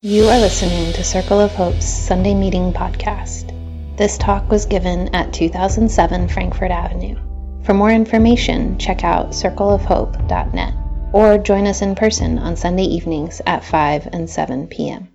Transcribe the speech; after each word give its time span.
You 0.00 0.28
are 0.28 0.38
listening 0.38 0.92
to 0.92 1.02
Circle 1.02 1.40
of 1.40 1.50
Hope's 1.56 1.84
Sunday 1.84 2.32
Meeting 2.32 2.72
Podcast. 2.72 3.52
This 3.96 4.16
talk 4.16 4.48
was 4.48 4.64
given 4.64 5.12
at 5.12 5.32
2007 5.32 6.28
Frankfurt 6.28 6.70
Avenue. 6.70 7.16
For 7.64 7.74
more 7.74 7.90
information, 7.90 8.78
check 8.78 9.02
out 9.02 9.30
circleofhope.net 9.30 10.74
or 11.12 11.36
join 11.38 11.66
us 11.66 11.82
in 11.82 11.96
person 11.96 12.38
on 12.38 12.54
Sunday 12.54 12.84
evenings 12.84 13.42
at 13.44 13.64
5 13.64 14.06
and 14.12 14.30
7 14.30 14.68
p.m. 14.68 15.08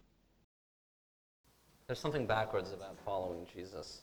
There's 1.87 1.99
something 1.99 2.25
backwards 2.25 2.73
about 2.73 2.97
following 3.05 3.47
Jesus. 3.55 4.01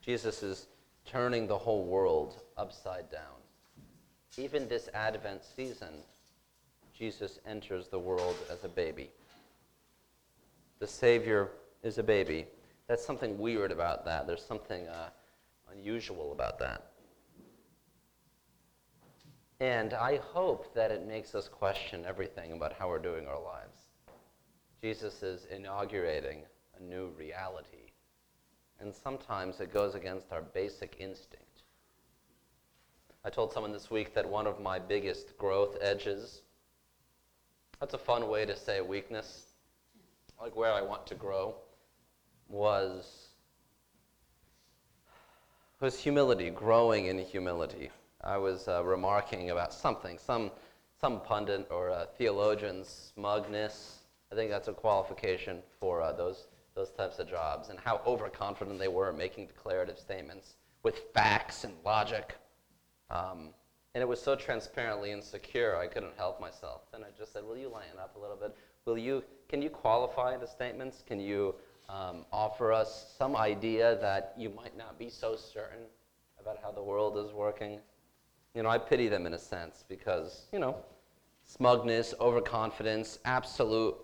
Jesus 0.00 0.42
is 0.42 0.68
turning 1.04 1.46
the 1.46 1.58
whole 1.58 1.84
world 1.84 2.40
upside 2.56 3.10
down. 3.12 3.42
Even 4.38 4.68
this 4.68 4.88
Advent 4.94 5.42
season, 5.44 5.92
Jesus 6.98 7.40
enters 7.46 7.88
the 7.88 7.98
world 7.98 8.36
as 8.50 8.64
a 8.64 8.68
baby 8.68 9.10
the 10.84 10.90
Savior 10.90 11.48
is 11.82 11.96
a 11.96 12.02
baby. 12.02 12.44
That's 12.88 13.02
something 13.02 13.38
weird 13.38 13.72
about 13.72 14.04
that. 14.04 14.26
There's 14.26 14.44
something 14.44 14.86
uh, 14.86 15.08
unusual 15.72 16.30
about 16.32 16.58
that. 16.58 16.90
And 19.60 19.94
I 19.94 20.18
hope 20.18 20.74
that 20.74 20.90
it 20.90 21.06
makes 21.06 21.34
us 21.34 21.48
question 21.48 22.04
everything 22.06 22.52
about 22.52 22.74
how 22.74 22.90
we're 22.90 22.98
doing 22.98 23.26
our 23.26 23.42
lives. 23.42 23.78
Jesus 24.82 25.22
is 25.22 25.46
inaugurating 25.50 26.42
a 26.78 26.82
new 26.82 27.06
reality. 27.18 27.88
And 28.78 28.94
sometimes 28.94 29.60
it 29.60 29.72
goes 29.72 29.94
against 29.94 30.32
our 30.32 30.42
basic 30.42 30.96
instinct. 30.98 31.62
I 33.24 33.30
told 33.30 33.54
someone 33.54 33.72
this 33.72 33.90
week 33.90 34.12
that 34.12 34.28
one 34.28 34.46
of 34.46 34.60
my 34.60 34.78
biggest 34.78 35.38
growth 35.38 35.78
edges, 35.80 36.42
that's 37.80 37.94
a 37.94 37.98
fun 37.98 38.28
way 38.28 38.44
to 38.44 38.54
say 38.54 38.82
weakness, 38.82 39.53
like 40.44 40.54
where 40.54 40.74
I 40.74 40.82
want 40.82 41.06
to 41.06 41.14
grow, 41.14 41.54
was 42.50 43.28
was 45.80 45.98
humility, 45.98 46.50
growing 46.50 47.06
in 47.06 47.18
humility. 47.18 47.88
I 48.22 48.36
was 48.36 48.68
uh, 48.68 48.84
remarking 48.84 49.50
about 49.50 49.72
something, 49.72 50.18
some 50.18 50.50
some 51.00 51.22
pundit 51.22 51.66
or 51.70 52.06
theologian's 52.18 53.12
smugness. 53.14 54.00
I 54.30 54.34
think 54.34 54.50
that's 54.50 54.68
a 54.68 54.74
qualification 54.74 55.62
for 55.80 56.02
uh, 56.02 56.12
those 56.12 56.48
those 56.74 56.90
types 56.90 57.18
of 57.20 57.26
jobs, 57.26 57.70
and 57.70 57.78
how 57.80 58.02
overconfident 58.06 58.78
they 58.78 58.88
were 58.88 59.14
making 59.14 59.46
declarative 59.46 59.98
statements 59.98 60.56
with 60.82 60.98
facts 61.14 61.64
and 61.64 61.72
logic. 61.86 62.36
Um, 63.08 63.54
and 63.94 64.02
it 64.02 64.06
was 64.06 64.20
so 64.20 64.36
transparently 64.36 65.10
insecure, 65.10 65.76
I 65.76 65.86
couldn't 65.86 66.16
help 66.18 66.38
myself. 66.38 66.82
And 66.92 67.02
I 67.02 67.08
just 67.16 67.32
said, 67.32 67.44
Will 67.44 67.56
you 67.56 67.70
lighten 67.70 67.98
up 67.98 68.16
a 68.16 68.18
little 68.18 68.36
bit? 68.36 68.54
Will 68.86 68.98
you, 68.98 69.24
can 69.48 69.62
you 69.62 69.70
qualify 69.70 70.36
the 70.36 70.46
statements? 70.46 71.02
Can 71.06 71.18
you 71.18 71.54
um, 71.88 72.26
offer 72.30 72.70
us 72.70 73.14
some 73.16 73.34
idea 73.34 73.96
that 74.02 74.34
you 74.36 74.50
might 74.50 74.76
not 74.76 74.98
be 74.98 75.08
so 75.08 75.36
certain 75.36 75.86
about 76.38 76.58
how 76.62 76.70
the 76.70 76.82
world 76.82 77.16
is 77.16 77.32
working? 77.32 77.80
You 78.54 78.62
know, 78.62 78.68
I 78.68 78.76
pity 78.76 79.08
them 79.08 79.24
in 79.24 79.32
a 79.32 79.38
sense 79.38 79.86
because, 79.88 80.48
you 80.52 80.58
know, 80.58 80.76
smugness, 81.44 82.12
overconfidence, 82.20 83.20
absolute 83.24 83.94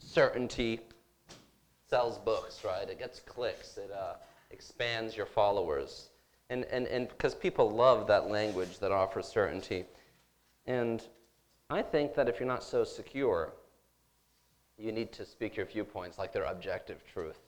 certainty 0.00 0.80
sells 1.88 2.18
books, 2.18 2.64
right? 2.64 2.90
It 2.90 2.98
gets 2.98 3.20
clicks, 3.20 3.76
it 3.76 3.92
uh, 3.92 4.14
expands 4.50 5.16
your 5.16 5.26
followers. 5.26 6.10
And, 6.50 6.64
and, 6.72 6.88
and 6.88 7.08
because 7.08 7.36
people 7.36 7.70
love 7.70 8.08
that 8.08 8.28
language 8.28 8.80
that 8.80 8.90
offers 8.90 9.28
certainty. 9.28 9.84
And 10.66 11.06
I 11.70 11.82
think 11.82 12.16
that 12.16 12.28
if 12.28 12.40
you're 12.40 12.48
not 12.48 12.64
so 12.64 12.82
secure, 12.82 13.52
you 14.78 14.92
need 14.92 15.12
to 15.12 15.24
speak 15.24 15.56
your 15.56 15.66
viewpoints 15.66 16.18
like 16.18 16.32
they're 16.32 16.44
objective 16.44 17.02
truth. 17.12 17.38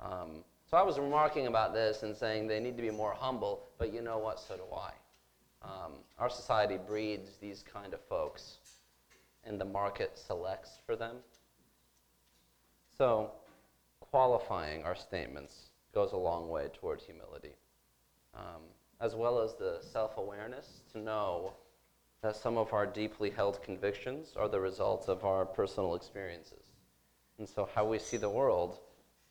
Um, 0.00 0.44
so 0.68 0.76
I 0.76 0.82
was 0.82 0.98
remarking 0.98 1.46
about 1.46 1.72
this 1.72 2.02
and 2.02 2.14
saying 2.16 2.48
they 2.48 2.60
need 2.60 2.76
to 2.76 2.82
be 2.82 2.90
more 2.90 3.12
humble, 3.12 3.68
but 3.78 3.92
you 3.92 4.02
know 4.02 4.18
what? 4.18 4.40
So 4.40 4.56
do 4.56 4.62
I. 4.74 4.92
Um, 5.62 5.92
our 6.18 6.28
society 6.28 6.76
breeds 6.76 7.36
these 7.40 7.62
kind 7.62 7.94
of 7.94 8.00
folks, 8.00 8.58
and 9.44 9.60
the 9.60 9.64
market 9.64 10.18
selects 10.18 10.78
for 10.84 10.96
them. 10.96 11.16
So 12.98 13.30
qualifying 14.00 14.84
our 14.84 14.94
statements 14.94 15.70
goes 15.94 16.12
a 16.12 16.16
long 16.16 16.48
way 16.48 16.68
towards 16.72 17.04
humility, 17.04 17.54
um, 18.34 18.62
as 19.00 19.14
well 19.14 19.40
as 19.40 19.54
the 19.54 19.78
self 19.80 20.18
awareness 20.18 20.82
to 20.92 20.98
know 20.98 21.54
that 22.22 22.36
some 22.36 22.58
of 22.58 22.72
our 22.72 22.86
deeply 22.86 23.30
held 23.30 23.62
convictions 23.62 24.34
are 24.36 24.48
the 24.48 24.60
results 24.60 25.08
of 25.08 25.24
our 25.24 25.44
personal 25.44 25.94
experiences. 25.94 26.65
And 27.38 27.48
so, 27.48 27.68
how 27.74 27.84
we 27.84 27.98
see 27.98 28.16
the 28.16 28.30
world, 28.30 28.78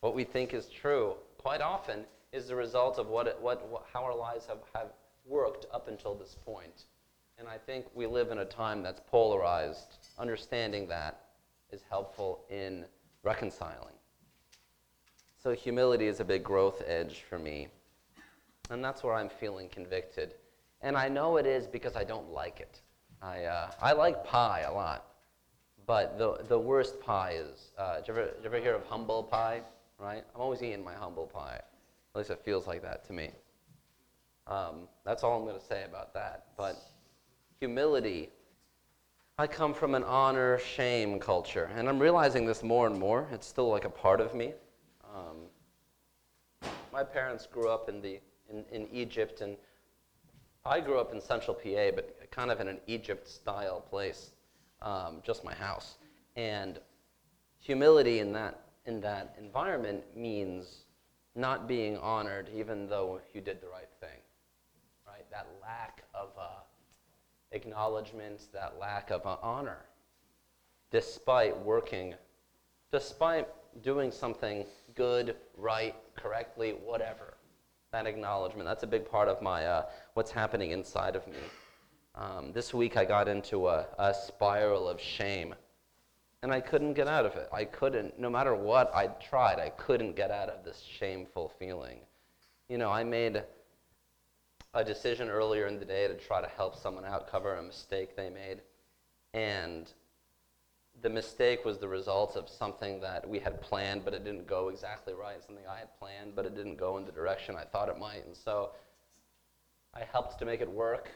what 0.00 0.14
we 0.14 0.24
think 0.24 0.54
is 0.54 0.66
true, 0.66 1.14
quite 1.38 1.60
often 1.60 2.04
is 2.32 2.48
the 2.48 2.54
result 2.54 2.98
of 2.98 3.08
what, 3.08 3.40
what, 3.40 3.68
what, 3.68 3.86
how 3.92 4.04
our 4.04 4.16
lives 4.16 4.46
have, 4.46 4.58
have 4.74 4.92
worked 5.24 5.66
up 5.72 5.88
until 5.88 6.14
this 6.14 6.36
point. 6.44 6.84
And 7.38 7.48
I 7.48 7.58
think 7.58 7.86
we 7.94 8.06
live 8.06 8.30
in 8.30 8.38
a 8.38 8.44
time 8.44 8.82
that's 8.82 9.00
polarized. 9.10 9.98
Understanding 10.18 10.86
that 10.88 11.20
is 11.70 11.82
helpful 11.90 12.44
in 12.48 12.84
reconciling. 13.22 13.94
So, 15.42 15.52
humility 15.52 16.06
is 16.06 16.20
a 16.20 16.24
big 16.24 16.44
growth 16.44 16.82
edge 16.86 17.24
for 17.28 17.38
me. 17.38 17.68
And 18.70 18.84
that's 18.84 19.02
where 19.02 19.14
I'm 19.14 19.28
feeling 19.28 19.68
convicted. 19.68 20.34
And 20.80 20.96
I 20.96 21.08
know 21.08 21.36
it 21.36 21.46
is 21.46 21.66
because 21.66 21.96
I 21.96 22.04
don't 22.04 22.30
like 22.30 22.60
it. 22.60 22.80
I, 23.22 23.44
uh, 23.44 23.70
I 23.80 23.92
like 23.92 24.24
pie 24.24 24.60
a 24.60 24.72
lot. 24.72 25.04
But 25.86 26.18
the, 26.18 26.38
the 26.48 26.58
worst 26.58 27.00
pie 27.00 27.34
is, 27.36 27.70
uh, 27.78 27.98
did, 27.98 28.08
you 28.08 28.14
ever, 28.14 28.26
did 28.26 28.42
you 28.42 28.46
ever 28.46 28.58
hear 28.58 28.74
of 28.74 28.84
humble 28.86 29.22
pie? 29.22 29.62
Right? 29.98 30.24
I'm 30.34 30.40
always 30.40 30.62
eating 30.62 30.84
my 30.84 30.94
humble 30.94 31.26
pie. 31.26 31.60
At 32.14 32.18
least 32.18 32.30
it 32.30 32.40
feels 32.44 32.66
like 32.66 32.82
that 32.82 33.04
to 33.06 33.12
me. 33.12 33.30
Um, 34.48 34.88
that's 35.04 35.22
all 35.22 35.38
I'm 35.38 35.44
going 35.44 35.58
to 35.58 35.64
say 35.64 35.84
about 35.84 36.12
that. 36.14 36.46
But 36.56 36.76
humility, 37.60 38.30
I 39.38 39.46
come 39.46 39.72
from 39.72 39.94
an 39.94 40.02
honor 40.02 40.58
shame 40.58 41.20
culture. 41.20 41.70
And 41.76 41.88
I'm 41.88 42.00
realizing 42.00 42.46
this 42.46 42.62
more 42.62 42.88
and 42.88 42.98
more. 42.98 43.28
It's 43.32 43.46
still 43.46 43.68
like 43.68 43.84
a 43.84 43.90
part 43.90 44.20
of 44.20 44.34
me. 44.34 44.54
Um, 45.14 45.36
my 46.92 47.04
parents 47.04 47.46
grew 47.46 47.68
up 47.68 47.88
in, 47.88 48.00
the, 48.00 48.18
in, 48.50 48.64
in 48.72 48.88
Egypt, 48.92 49.40
and 49.40 49.56
I 50.64 50.80
grew 50.80 50.98
up 50.98 51.12
in 51.12 51.20
central 51.20 51.54
PA, 51.54 51.90
but 51.94 52.28
kind 52.30 52.50
of 52.50 52.60
in 52.60 52.66
an 52.66 52.78
Egypt 52.86 53.28
style 53.28 53.80
place 53.80 54.32
um, 54.82 55.22
just 55.24 55.44
my 55.44 55.54
house. 55.54 55.96
And 56.36 56.78
humility 57.58 58.20
in 58.20 58.32
that, 58.32 58.60
in 58.84 59.00
that 59.00 59.34
environment 59.38 60.04
means 60.16 60.84
not 61.34 61.68
being 61.68 61.96
honored 61.98 62.48
even 62.54 62.88
though 62.88 63.20
you 63.34 63.40
did 63.40 63.60
the 63.60 63.68
right 63.68 63.88
thing. 64.00 64.20
Right? 65.06 65.24
That 65.30 65.46
lack 65.62 66.02
of 66.14 66.30
uh, 66.38 66.60
acknowledgement, 67.52 68.42
that 68.52 68.78
lack 68.80 69.10
of 69.10 69.26
uh, 69.26 69.36
honor, 69.42 69.84
despite 70.90 71.58
working, 71.58 72.14
despite 72.90 73.48
doing 73.82 74.10
something 74.10 74.64
good, 74.94 75.36
right, 75.56 75.94
correctly, 76.16 76.72
whatever. 76.84 77.34
That 77.92 78.06
acknowledgement, 78.06 78.66
that's 78.66 78.82
a 78.82 78.86
big 78.86 79.08
part 79.08 79.28
of 79.28 79.42
my, 79.42 79.66
uh, 79.66 79.86
what's 80.14 80.30
happening 80.30 80.70
inside 80.70 81.16
of 81.16 81.26
me. 81.26 81.38
Um, 82.18 82.52
this 82.54 82.72
week 82.72 82.96
I 82.96 83.04
got 83.04 83.28
into 83.28 83.68
a, 83.68 83.86
a 83.98 84.14
spiral 84.14 84.88
of 84.88 84.98
shame, 84.98 85.54
and 86.42 86.50
I 86.50 86.60
couldn't 86.60 86.94
get 86.94 87.08
out 87.08 87.26
of 87.26 87.36
it. 87.36 87.46
I 87.52 87.66
couldn't, 87.66 88.18
no 88.18 88.30
matter 88.30 88.54
what 88.54 88.90
I 88.94 89.08
tried, 89.08 89.58
I 89.58 89.68
couldn't 89.68 90.16
get 90.16 90.30
out 90.30 90.48
of 90.48 90.64
this 90.64 90.80
shameful 90.80 91.52
feeling. 91.58 91.98
You 92.70 92.78
know, 92.78 92.90
I 92.90 93.04
made 93.04 93.42
a 94.72 94.82
decision 94.82 95.28
earlier 95.28 95.66
in 95.66 95.78
the 95.78 95.84
day 95.84 96.08
to 96.08 96.14
try 96.14 96.40
to 96.40 96.48
help 96.48 96.74
someone 96.74 97.04
out, 97.04 97.30
cover 97.30 97.54
a 97.54 97.62
mistake 97.62 98.16
they 98.16 98.30
made, 98.30 98.62
and 99.34 99.92
the 101.02 101.10
mistake 101.10 101.66
was 101.66 101.76
the 101.76 101.88
result 101.88 102.34
of 102.34 102.48
something 102.48 102.98
that 103.00 103.28
we 103.28 103.38
had 103.38 103.60
planned, 103.60 104.06
but 104.06 104.14
it 104.14 104.24
didn't 104.24 104.46
go 104.46 104.70
exactly 104.70 105.12
right. 105.12 105.44
Something 105.44 105.66
I 105.70 105.80
had 105.80 105.98
planned, 105.98 106.34
but 106.34 106.46
it 106.46 106.54
didn't 106.54 106.76
go 106.76 106.96
in 106.96 107.04
the 107.04 107.12
direction 107.12 107.56
I 107.56 107.64
thought 107.64 107.90
it 107.90 107.98
might. 107.98 108.24
And 108.24 108.34
so 108.34 108.70
I 109.92 110.04
helped 110.10 110.38
to 110.38 110.46
make 110.46 110.62
it 110.62 110.70
work 110.70 111.10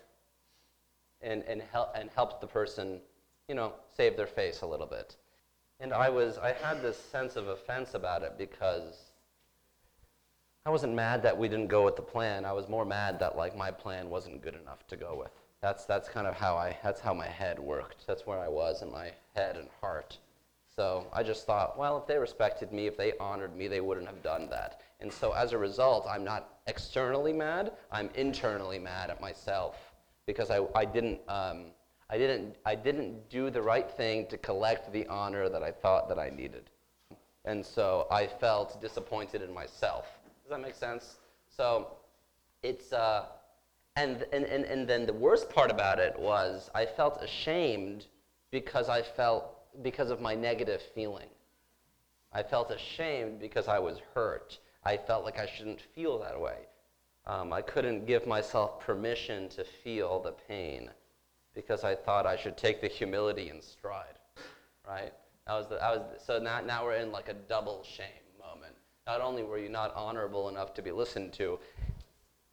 and, 1.23 1.43
and, 1.45 1.63
help, 1.73 1.93
and 1.95 2.11
helped 2.15 2.41
the 2.41 2.47
person, 2.47 3.01
you 3.49 3.55
know, 3.55 3.73
save 3.97 4.17
their 4.17 4.27
face 4.27 4.63
a 4.63 4.67
little 4.67 4.87
bit. 4.87 5.17
And 5.81 5.93
I 5.93 6.09
was, 6.09 6.39
I 6.39 6.53
had 6.53 6.83
this 6.83 6.99
sense 6.99 7.37
of 7.37 7.49
offense 7.49 7.95
about 7.95 8.23
it 8.23 8.35
because 8.37 9.11
I 10.67 10.71
wasn't 10.71 10.95
mad 10.95 11.23
that 11.23 11.37
we 11.37 11.49
didn't 11.49 11.69
go 11.69 11.85
with 11.85 11.97
the 11.97 12.03
plan. 12.03 12.45
I 12.45 12.53
was 12.53 12.69
more 12.69 12.85
mad 12.85 13.19
that 13.21 13.37
like 13.37 13.57
my 13.57 13.71
plan 13.71 14.11
wasn't 14.11 14.43
good 14.43 14.55
enough 14.55 14.87
to 14.89 14.97
go 14.97 15.17
with. 15.19 15.33
That's, 15.63 15.85
that's 15.85 16.09
kind 16.09 16.27
of 16.27 16.35
how 16.35 16.57
I, 16.57 16.77
that's 16.83 17.01
how 17.01 17.15
my 17.15 17.27
head 17.27 17.59
worked. 17.59 18.07
That's 18.07 18.27
where 18.27 18.39
I 18.39 18.49
was 18.49 18.83
in 18.83 18.91
my 18.91 19.13
head 19.35 19.57
and 19.57 19.69
heart. 19.81 20.19
So 20.75 21.07
I 21.13 21.23
just 21.23 21.47
thought, 21.47 21.79
well, 21.79 21.99
if 21.99 22.07
they 22.07 22.17
respected 22.17 22.73
me, 22.73 22.87
if 22.87 22.97
they 22.97 23.13
honored 23.19 23.57
me, 23.57 23.69
they 23.69 23.81
wouldn't 23.81 24.07
have 24.07 24.23
done 24.23 24.49
that. 24.51 24.81
And 25.01 25.13
so 25.13 25.33
as 25.33 25.53
a 25.53 25.59
result, 25.59 26.07
I'm 26.09 26.25
not 26.25 26.61
externally 26.67 27.33
mad, 27.33 27.73
I'm 27.91 28.11
internally 28.15 28.79
mad 28.79 29.11
at 29.11 29.21
myself 29.21 29.90
because 30.31 30.49
I, 30.53 30.61
I, 30.77 30.85
didn't, 30.85 31.21
um, 31.27 31.73
I, 32.09 32.17
didn't, 32.17 32.55
I 32.65 32.77
didn't 32.77 33.29
do 33.29 33.51
the 33.51 33.61
right 33.61 33.91
thing 33.91 34.29
to 34.29 34.39
collect 34.39 34.93
the 34.93 35.05
honor 35.09 35.49
that 35.49 35.65
I 35.65 35.73
thought 35.73 36.09
that 36.09 36.21
I 36.21 36.31
needed. 36.31 36.71
And 37.45 37.67
so 37.67 38.07
I 38.13 38.29
felt 38.29 38.81
disappointed 38.81 39.43
in 39.43 39.53
myself. 39.53 40.07
Does 40.45 40.51
that 40.51 40.61
make 40.61 40.77
sense? 40.77 41.17
So 41.49 41.97
it's, 42.63 42.93
uh, 42.93 43.25
and, 43.97 44.25
and, 44.33 44.45
and, 44.45 44.65
and 44.67 44.87
then 44.87 45.05
the 45.05 45.13
worst 45.13 45.51
part 45.51 45.73
about 45.73 45.99
it 45.99 46.17
was 46.17 46.71
I 46.77 46.87
felt 46.87 47.21
ashamed 47.21 48.07
because 48.53 48.89
I 48.89 49.03
felt, 49.03 49.83
because 49.83 50.11
of 50.11 50.21
my 50.21 50.37
negative 50.37 50.81
feeling. 50.95 51.29
I 52.33 52.45
felt 52.45 52.71
ashamed 52.71 53.41
because 53.41 53.67
I 53.67 53.81
was 53.81 53.99
hurt. 54.15 54.61
I 54.85 54.97
felt 54.97 55.25
like 55.25 55.41
I 55.41 55.47
shouldn't 55.57 55.81
feel 55.97 56.21
that 56.21 56.41
way. 56.41 56.59
Um, 57.27 57.53
I 57.53 57.63
couldn't 57.63 58.07
give 58.07 58.27
myself 58.27 58.81
permission 58.81 59.49
to 59.51 59.65
feel 59.65 60.21
the 60.21 60.33
pain 60.33 60.91
because 61.55 61.85
I 61.85 61.95
thought 61.95 62.27
I 62.27 62.37
should 62.37 62.57
take 62.57 62.81
the 62.81 62.89
humility 62.89 63.51
in 63.51 63.61
stride, 63.61 64.19
right? 64.89 65.13
That 65.47 65.55
was 65.55 65.69
the, 65.69 65.77
that 65.77 65.97
was 65.97 66.23
so 66.25 66.39
now, 66.39 66.61
now 66.61 66.85
we're 66.85 66.95
in 66.95 67.13
like 67.13 67.29
a 67.29 67.35
double 67.35 67.85
shame 67.85 68.07
moment. 68.39 68.75
Not 69.07 69.21
only 69.21 69.43
were 69.43 69.59
you 69.59 69.69
not 69.69 69.95
honorable 69.95 70.49
enough 70.49 70.75
to 70.75 70.83
be 70.83 70.93
listened 70.93 71.33
to, 71.35 71.59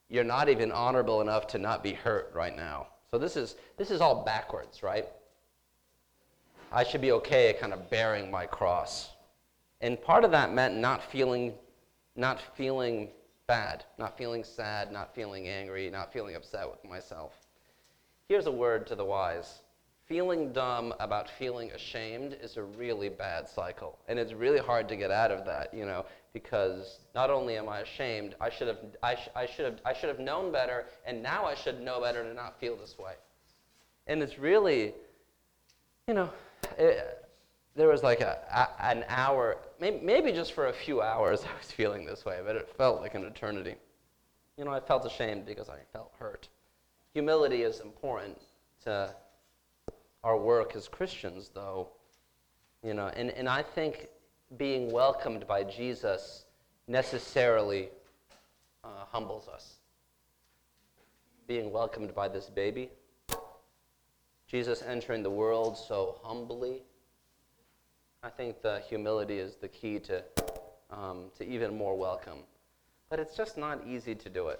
you're 0.09 0.23
not 0.23 0.49
even 0.49 0.71
honorable 0.71 1.21
enough 1.21 1.47
to 1.47 1.57
not 1.57 1.83
be 1.83 1.93
hurt 1.93 2.31
right 2.33 2.55
now. 2.55 2.87
So 3.11 3.17
this 3.17 3.37
is, 3.37 3.55
this 3.77 3.91
is 3.91 4.01
all 4.01 4.23
backwards, 4.23 4.83
right? 4.83 5.05
I 6.71 6.83
should 6.83 7.01
be 7.01 7.11
okay 7.13 7.55
kind 7.59 7.73
of 7.73 7.89
bearing 7.89 8.29
my 8.29 8.45
cross. 8.45 9.11
And 9.81 10.01
part 10.01 10.23
of 10.23 10.31
that 10.31 10.53
meant 10.53 10.75
not 10.75 11.03
feeling, 11.03 11.53
not 12.15 12.41
feeling 12.55 13.09
bad, 13.47 13.85
not 13.97 14.17
feeling 14.17 14.43
sad, 14.43 14.91
not 14.91 15.15
feeling 15.15 15.47
angry, 15.47 15.89
not 15.89 16.11
feeling 16.11 16.35
upset 16.35 16.69
with 16.69 16.83
myself. 16.83 17.31
Here's 18.27 18.45
a 18.45 18.51
word 18.51 18.85
to 18.87 18.95
the 18.95 19.05
wise. 19.05 19.61
Feeling 20.05 20.51
dumb 20.51 20.93
about 20.99 21.29
feeling 21.29 21.71
ashamed 21.71 22.37
is 22.41 22.57
a 22.57 22.63
really 22.63 23.09
bad 23.09 23.47
cycle. 23.47 23.97
And 24.07 24.19
it's 24.19 24.33
really 24.33 24.59
hard 24.59 24.89
to 24.89 24.97
get 24.97 25.11
out 25.11 25.31
of 25.31 25.45
that, 25.45 25.73
you 25.73 25.85
know, 25.85 26.05
because 26.33 26.99
not 27.15 27.29
only 27.29 27.57
am 27.57 27.69
I 27.69 27.79
ashamed, 27.79 28.35
I 28.39 28.49
should 28.49 28.67
have, 28.67 28.79
I, 29.01 29.15
sh- 29.15 29.29
I 29.35 29.45
should 29.45 29.65
have, 29.65 29.79
I 29.85 29.93
should 29.93 30.09
have 30.09 30.19
known 30.19 30.51
better, 30.51 30.85
and 31.05 31.23
now 31.23 31.45
I 31.45 31.55
should 31.55 31.81
know 31.81 32.01
better 32.01 32.23
to 32.23 32.33
not 32.33 32.59
feel 32.59 32.75
this 32.75 32.97
way. 32.97 33.13
And 34.07 34.21
it's 34.21 34.37
really, 34.37 34.93
you 36.07 36.13
know, 36.13 36.29
it, 36.77 37.16
there 37.77 37.87
was 37.87 38.01
like 38.01 38.21
a, 38.21 38.39
a, 38.51 38.85
an 38.85 39.05
hour, 39.07 39.57
maybe, 39.79 39.99
maybe 40.03 40.31
just 40.31 40.53
for 40.53 40.67
a 40.67 40.73
few 40.73 41.01
hours, 41.01 41.43
I 41.43 41.57
was 41.57 41.71
feeling 41.71 42.05
this 42.05 42.25
way, 42.25 42.39
but 42.43 42.55
it 42.55 42.67
felt 42.75 43.01
like 43.01 43.13
an 43.13 43.23
eternity. 43.23 43.75
You 44.57 44.65
know, 44.65 44.71
I 44.71 44.79
felt 44.79 45.05
ashamed 45.05 45.45
because 45.45 45.69
I 45.69 45.77
felt 45.93 46.11
hurt. 46.17 46.49
Humility 47.13 47.61
is 47.61 47.79
important 47.79 48.41
to 48.83 49.13
our 50.23 50.37
work 50.37 50.75
as 50.75 50.87
Christians, 50.87 51.51
though. 51.53 51.89
You 52.83 52.95
know, 52.95 53.07
and, 53.15 53.29
and 53.29 53.47
I 53.47 53.61
think 53.61 54.07
being 54.57 54.91
welcomed 54.91 55.45
by 55.47 55.63
Jesus 55.63 56.45
necessarily 56.87 57.89
uh, 58.83 59.05
humbles 59.11 59.47
us. 59.47 59.75
Being 61.47 61.71
welcomed 61.71 62.15
by 62.15 62.27
this 62.27 62.49
baby, 62.49 62.89
Jesus 64.47 64.81
entering 64.81 65.21
the 65.21 65.29
world 65.29 65.77
so 65.77 66.19
humbly 66.23 66.81
I 68.27 68.29
think 68.29 68.61
the 68.61 68.81
humility 68.89 69.39
is 69.39 69.55
the 69.55 69.69
key 69.69 69.99
to, 69.99 70.21
um, 70.91 71.31
to 71.37 71.47
even 71.47 71.77
more 71.77 71.95
welcome. 71.97 72.39
But 73.09 73.21
it's 73.21 73.37
just 73.37 73.57
not 73.57 73.87
easy 73.87 74.15
to 74.15 74.29
do 74.29 74.49
it. 74.49 74.59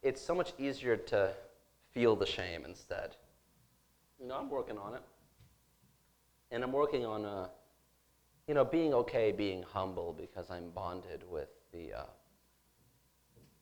It's 0.00 0.20
so 0.20 0.36
much 0.36 0.52
easier 0.56 0.96
to 0.96 1.32
feel 1.92 2.14
the 2.14 2.26
shame 2.26 2.64
instead. 2.64 3.16
You 4.20 4.28
know, 4.28 4.36
I'm 4.36 4.48
working 4.50 4.78
on 4.78 4.94
it. 4.94 5.02
And 6.52 6.62
I'm 6.62 6.70
working 6.70 7.04
on, 7.04 7.24
uh, 7.24 7.48
you 8.46 8.54
know, 8.54 8.64
being 8.64 8.94
okay, 8.94 9.32
being 9.32 9.64
humble 9.64 10.12
because 10.16 10.52
I'm 10.52 10.70
bonded 10.70 11.24
with 11.28 11.48
the, 11.72 11.92
uh, 11.92 12.06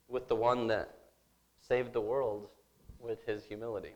with 0.09 0.29
the 0.29 0.37
one 0.37 0.67
that 0.67 0.99
saved 1.67 1.95
the 1.95 2.03
world 2.03 2.49
with 3.01 3.25
his 3.25 3.43
humility. 3.43 3.95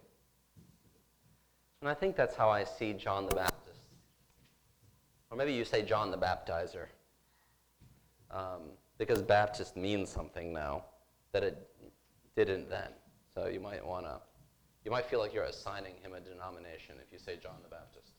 And 1.83 1.91
I 1.91 1.93
think 1.93 2.17
that's 2.17 2.35
how 2.35 2.49
I 2.49 2.65
see 2.65 2.95
John 2.95 3.27
the 3.27 3.35
Baptist. 3.35 3.66
Or 5.37 5.44
maybe 5.44 5.53
you 5.53 5.67
say 5.67 5.83
John 5.83 6.11
the 6.11 6.17
Baptizer. 6.17 6.87
Um, 8.31 8.71
because 8.97 9.21
Baptist 9.21 9.77
means 9.77 10.09
something 10.09 10.50
now 10.50 10.85
that 11.33 11.43
it 11.43 11.69
didn't 12.35 12.71
then. 12.71 12.88
So 13.35 13.47
you 13.47 13.61
might 13.61 13.87
want 13.87 14.06
to, 14.06 14.19
you 14.83 14.91
might 14.91 15.05
feel 15.05 15.19
like 15.19 15.35
you're 15.35 15.44
assigning 15.44 15.93
him 16.03 16.15
a 16.15 16.21
denomination 16.21 16.94
if 17.06 17.12
you 17.12 17.19
say 17.19 17.37
John 17.37 17.56
the 17.62 17.69
Baptist. 17.69 18.12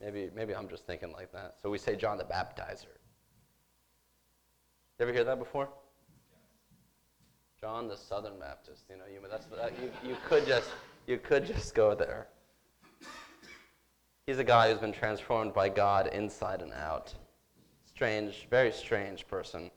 Maybe, 0.00 0.30
maybe 0.34 0.54
I'm 0.54 0.68
just 0.68 0.86
thinking 0.86 1.12
like 1.12 1.30
that. 1.32 1.56
So 1.62 1.68
we 1.68 1.76
say 1.76 1.96
John 1.96 2.16
the 2.16 2.24
Baptizer. 2.24 2.96
You 4.98 5.02
ever 5.02 5.12
hear 5.12 5.24
that 5.24 5.38
before? 5.38 5.68
John 7.60 7.88
the 7.88 7.96
Southern 7.96 8.38
Baptist. 8.38 8.84
You 8.88 8.96
know, 8.96 9.02
you, 9.12 9.20
that's, 9.30 9.44
that, 9.44 9.74
you, 9.82 9.92
you, 10.02 10.16
could 10.26 10.46
just, 10.46 10.70
you 11.06 11.18
could 11.18 11.44
just 11.44 11.74
go 11.74 11.94
there. 11.94 12.28
He's 14.30 14.38
a 14.38 14.44
guy 14.44 14.70
who's 14.70 14.78
been 14.78 14.92
transformed 14.92 15.52
by 15.52 15.68
God 15.68 16.06
inside 16.06 16.62
and 16.62 16.72
out. 16.72 17.12
Strange, 17.84 18.46
very 18.48 18.70
strange 18.70 19.26
person. 19.26 19.72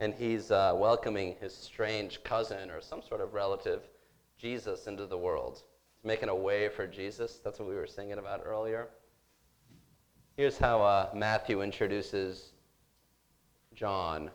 And 0.00 0.14
he's 0.14 0.50
uh, 0.50 0.72
welcoming 0.74 1.36
his 1.42 1.54
strange 1.54 2.24
cousin 2.24 2.70
or 2.70 2.80
some 2.80 3.02
sort 3.02 3.20
of 3.20 3.34
relative, 3.34 3.82
Jesus, 4.38 4.86
into 4.86 5.04
the 5.04 5.18
world. 5.18 5.62
He's 5.98 6.06
making 6.06 6.30
a 6.30 6.34
way 6.34 6.70
for 6.70 6.86
Jesus. 6.86 7.38
That's 7.44 7.58
what 7.58 7.68
we 7.68 7.74
were 7.74 7.86
singing 7.86 8.16
about 8.16 8.40
earlier. 8.46 8.88
Here's 10.38 10.56
how 10.56 10.80
uh, 10.80 11.10
Matthew 11.14 11.60
introduces 11.60 12.54
John 13.74 14.30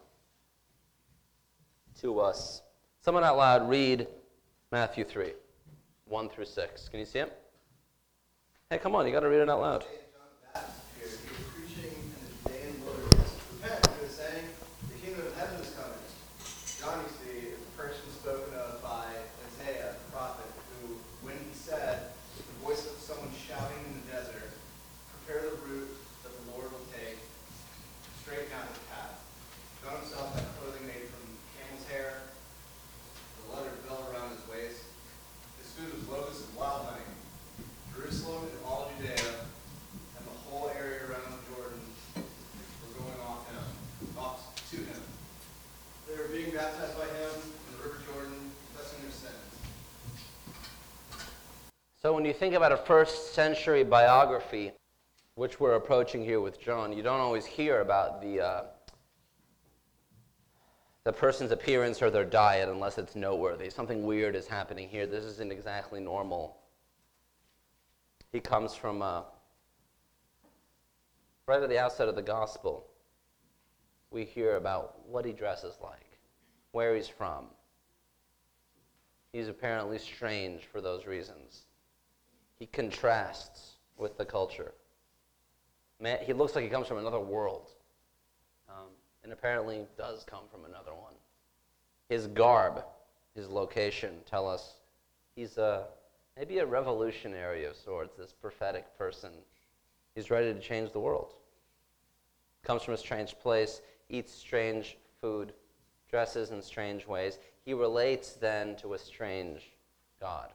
to 2.02 2.20
us. 2.20 2.62
Someone 3.02 3.24
out 3.24 3.38
loud 3.38 3.68
read 3.68 4.06
Matthew 4.72 5.04
3, 5.04 5.32
1 6.06 6.30
through 6.30 6.46
6. 6.46 6.90
Can 6.90 7.00
you 7.00 7.08
see 7.08 7.18
it? 7.18 7.47
Hey, 8.70 8.80
come 8.80 8.96
on, 8.96 9.06
you 9.08 9.14
got 9.14 9.22
to 9.22 9.30
read 9.30 9.40
it 9.40 9.50
out 9.50 9.62
loud. 9.62 9.86
When 52.18 52.26
you 52.26 52.34
think 52.34 52.56
about 52.56 52.72
a 52.72 52.78
first 52.78 53.36
century 53.36 53.84
biography, 53.84 54.72
which 55.36 55.60
we're 55.60 55.76
approaching 55.76 56.24
here 56.24 56.42
with 56.42 56.60
John, 56.60 56.92
you 56.92 57.04
don't 57.04 57.20
always 57.20 57.46
hear 57.46 57.82
about 57.82 58.24
the, 58.24 58.42
uh, 58.42 58.64
the 61.04 61.14
person's 61.14 61.52
appearance 61.52 62.02
or 62.02 62.10
their 62.10 62.26
diet 62.26 62.70
unless 62.70 62.98
it's 62.98 63.16
noteworthy. 63.16 63.70
Something 63.70 64.04
weird 64.04 64.36
is 64.36 64.48
happening 64.48 64.90
here. 64.90 65.06
This 65.06 65.26
isn't 65.26 65.52
exactly 65.52 66.00
normal. 66.00 66.58
He 68.32 68.40
comes 68.40 68.74
from 68.74 69.04
uh, 69.04 69.22
right 71.46 71.62
at 71.62 71.70
the 71.70 71.78
outset 71.78 72.08
of 72.08 72.16
the 72.16 72.24
gospel. 72.24 72.88
We 74.10 74.26
hear 74.26 74.56
about 74.56 75.08
what 75.08 75.24
he 75.24 75.34
dresses 75.34 75.76
like, 75.84 76.18
where 76.72 76.96
he's 76.96 77.08
from. 77.08 77.46
He's 79.34 79.50
apparently 79.50 80.00
strange 80.00 80.64
for 80.64 80.82
those 80.82 81.06
reasons 81.06 81.67
he 82.60 82.66
contrasts 82.66 83.78
with 83.98 84.18
the 84.18 84.26
culture. 84.26 84.74
Man, 86.00 86.20
he 86.22 86.34
looks 86.34 86.56
like 86.56 86.64
he 86.64 86.70
comes 86.70 86.88
from 86.88 86.98
another 86.98 87.20
world, 87.20 87.72
um, 88.70 88.88
and 89.24 89.32
apparently 89.32 89.86
does 89.98 90.24
come 90.24 90.44
from 90.52 90.66
another 90.66 90.94
one. 90.94 91.14
His 92.10 92.28
garb, 92.28 92.84
his 93.36 93.50
location 93.50 94.20
tell 94.26 94.48
us 94.48 94.76
he's 95.36 95.58
a, 95.58 95.86
maybe 96.36 96.60
a 96.60 96.66
revolutionary 96.66 97.66
of 97.66 97.76
sorts, 97.76 98.16
this 98.18 98.34
prophetic 98.34 98.98
person. 98.98 99.32
He's 100.16 100.32
ready 100.32 100.54
to 100.54 100.60
change 100.60 100.92
the 100.92 101.00
world. 101.00 101.34
Comes 102.64 102.84
from 102.84 102.94
a 102.94 102.98
strange 102.98 103.38
place, 103.40 103.82
eats 104.10 104.34
strange 104.34 104.98
food, 105.20 105.54
dresses 106.10 106.52
in 106.52 106.62
strange 106.62 107.08
ways. 107.08 107.40
He 107.66 107.74
relates 107.74 108.34
then 108.34 108.76
to 108.78 108.94
a 108.94 109.00
strange 109.00 109.72
God 110.20 110.52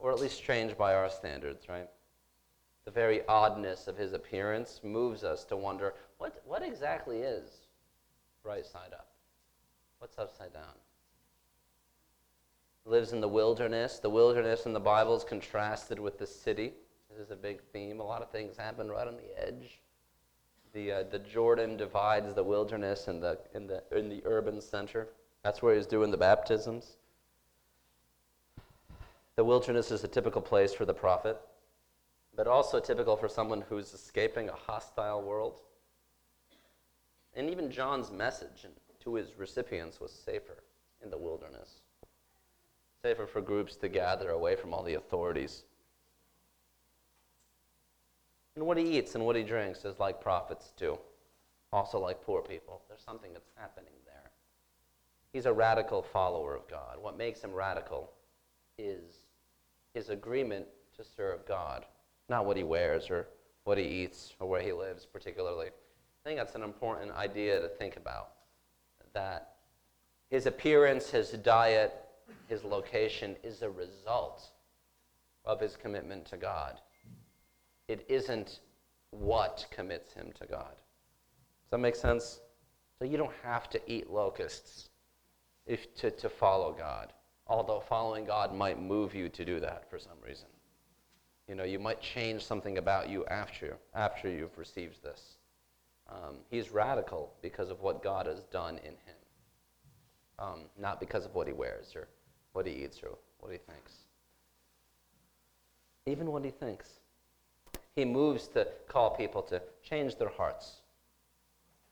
or 0.00 0.10
at 0.10 0.18
least 0.18 0.36
strange 0.36 0.76
by 0.76 0.94
our 0.94 1.08
standards, 1.08 1.68
right? 1.68 1.88
the 2.84 3.00
very 3.00 3.20
oddness 3.28 3.86
of 3.86 3.96
his 3.96 4.12
appearance 4.12 4.80
moves 4.82 5.22
us 5.22 5.44
to 5.44 5.56
wonder 5.56 5.94
what, 6.18 6.42
what 6.44 6.62
exactly 6.62 7.18
is 7.18 7.48
right 8.42 8.66
side 8.66 8.92
up? 8.92 9.08
What's 9.98 10.18
upside 10.18 10.52
down? 10.52 10.74
Lives 12.86 13.12
in 13.12 13.20
the 13.20 13.28
wilderness. 13.28 13.98
The 13.98 14.10
wilderness 14.10 14.66
in 14.66 14.72
the 14.72 14.80
Bible 14.80 15.14
is 15.14 15.24
contrasted 15.24 16.00
with 16.00 16.18
the 16.18 16.26
city. 16.26 16.72
This 17.10 17.20
is 17.20 17.30
a 17.30 17.36
big 17.36 17.62
theme. 17.72 18.00
A 18.00 18.04
lot 18.04 18.22
of 18.22 18.30
things 18.30 18.56
happen 18.56 18.88
right 18.88 19.06
on 19.06 19.16
the 19.16 19.46
edge. 19.46 19.80
The, 20.72 20.92
uh, 20.92 21.02
the 21.10 21.18
Jordan 21.18 21.76
divides 21.76 22.34
the 22.34 22.44
wilderness 22.44 23.08
and 23.08 23.22
the, 23.22 23.38
in, 23.54 23.66
the, 23.66 23.82
in 23.94 24.08
the 24.08 24.22
urban 24.24 24.60
center. 24.60 25.08
That's 25.44 25.62
where 25.62 25.76
he's 25.76 25.86
doing 25.86 26.10
the 26.10 26.16
baptisms. 26.16 26.96
The 29.40 29.44
wilderness 29.44 29.90
is 29.90 30.04
a 30.04 30.08
typical 30.08 30.42
place 30.42 30.74
for 30.74 30.84
the 30.84 30.92
prophet, 30.92 31.40
but 32.36 32.46
also 32.46 32.78
typical 32.78 33.16
for 33.16 33.26
someone 33.26 33.62
who's 33.62 33.94
escaping 33.94 34.50
a 34.50 34.54
hostile 34.54 35.22
world. 35.22 35.62
And 37.32 37.48
even 37.48 37.70
John's 37.70 38.10
message 38.10 38.66
to 39.02 39.14
his 39.14 39.38
recipients 39.38 39.98
was 39.98 40.12
safer 40.12 40.62
in 41.02 41.08
the 41.08 41.16
wilderness, 41.16 41.80
safer 43.00 43.26
for 43.26 43.40
groups 43.40 43.76
to 43.76 43.88
gather 43.88 44.28
away 44.28 44.56
from 44.56 44.74
all 44.74 44.82
the 44.82 44.96
authorities. 44.96 45.64
And 48.56 48.66
what 48.66 48.76
he 48.76 48.98
eats 48.98 49.14
and 49.14 49.24
what 49.24 49.36
he 49.36 49.42
drinks 49.42 49.86
is 49.86 49.98
like 49.98 50.20
prophets 50.20 50.74
do, 50.76 50.98
also 51.72 51.98
like 51.98 52.20
poor 52.20 52.42
people. 52.42 52.82
There's 52.88 53.00
something 53.00 53.32
that's 53.32 53.52
happening 53.56 53.94
there. 54.04 54.32
He's 55.32 55.46
a 55.46 55.52
radical 55.54 56.02
follower 56.02 56.54
of 56.54 56.68
God. 56.68 56.98
What 57.00 57.16
makes 57.16 57.40
him 57.40 57.54
radical 57.54 58.12
is 58.76 59.19
his 59.94 60.08
agreement 60.08 60.66
to 60.96 61.04
serve 61.04 61.46
God, 61.46 61.84
not 62.28 62.46
what 62.46 62.56
he 62.56 62.62
wears 62.62 63.10
or 63.10 63.28
what 63.64 63.78
he 63.78 63.84
eats 63.84 64.34
or 64.40 64.48
where 64.48 64.62
he 64.62 64.72
lives 64.72 65.06
particularly. 65.06 65.66
I 65.68 66.28
think 66.28 66.38
that's 66.38 66.54
an 66.54 66.62
important 66.62 67.12
idea 67.12 67.60
to 67.60 67.68
think 67.68 67.96
about. 67.96 68.32
That 69.12 69.54
his 70.30 70.46
appearance, 70.46 71.10
his 71.10 71.30
diet, 71.30 71.92
his 72.48 72.62
location 72.62 73.36
is 73.42 73.62
a 73.62 73.70
result 73.70 74.50
of 75.44 75.60
his 75.60 75.76
commitment 75.76 76.24
to 76.26 76.36
God. 76.36 76.80
It 77.88 78.04
isn't 78.08 78.60
what 79.10 79.66
commits 79.70 80.12
him 80.12 80.30
to 80.38 80.46
God. 80.46 80.74
Does 80.74 81.70
that 81.72 81.78
make 81.78 81.96
sense? 81.96 82.40
So 82.98 83.04
you 83.04 83.16
don't 83.16 83.32
have 83.42 83.68
to 83.70 83.80
eat 83.90 84.10
locusts 84.10 84.90
if, 85.66 85.94
to, 85.96 86.10
to 86.10 86.28
follow 86.28 86.72
God, 86.72 87.12
although 87.50 87.80
following 87.80 88.24
God 88.24 88.54
might 88.54 88.80
move 88.80 89.12
you 89.12 89.28
to 89.28 89.44
do 89.44 89.58
that 89.58 89.90
for 89.90 89.98
some 89.98 90.16
reason. 90.24 90.46
You 91.48 91.56
know, 91.56 91.64
you 91.64 91.80
might 91.80 92.00
change 92.00 92.44
something 92.44 92.78
about 92.78 93.08
you 93.10 93.26
after, 93.26 93.76
after 93.92 94.30
you've 94.30 94.56
received 94.56 95.02
this. 95.02 95.36
Um, 96.08 96.36
he's 96.48 96.70
radical 96.70 97.32
because 97.42 97.68
of 97.68 97.80
what 97.80 98.04
God 98.04 98.26
has 98.26 98.44
done 98.44 98.78
in 98.78 98.92
him, 98.92 99.16
um, 100.38 100.60
not 100.78 101.00
because 101.00 101.26
of 101.26 101.34
what 101.34 101.48
he 101.48 101.52
wears 101.52 101.92
or 101.96 102.06
what 102.52 102.66
he 102.66 102.84
eats 102.84 103.00
or 103.02 103.18
what 103.40 103.50
he 103.50 103.58
thinks. 103.58 103.94
Even 106.06 106.30
what 106.30 106.44
he 106.44 106.50
thinks. 106.52 107.00
He 107.96 108.04
moves 108.04 108.46
to 108.48 108.68
call 108.88 109.10
people 109.10 109.42
to 109.42 109.60
change 109.82 110.16
their 110.16 110.28
hearts. 110.28 110.82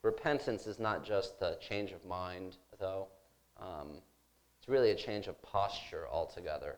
Repentance 0.02 0.68
is 0.68 0.78
not 0.78 1.04
just 1.04 1.34
a 1.42 1.56
change 1.60 1.90
of 1.90 2.04
mind, 2.04 2.56
though. 2.78 3.08
Um, 3.60 4.02
it's 4.68 4.72
really 4.74 4.90
a 4.90 4.94
change 4.94 5.28
of 5.28 5.40
posture 5.40 6.06
altogether. 6.12 6.76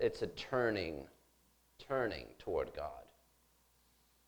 It's 0.00 0.22
a 0.22 0.28
turning, 0.28 1.04
turning 1.78 2.24
toward 2.38 2.72
God 2.74 3.04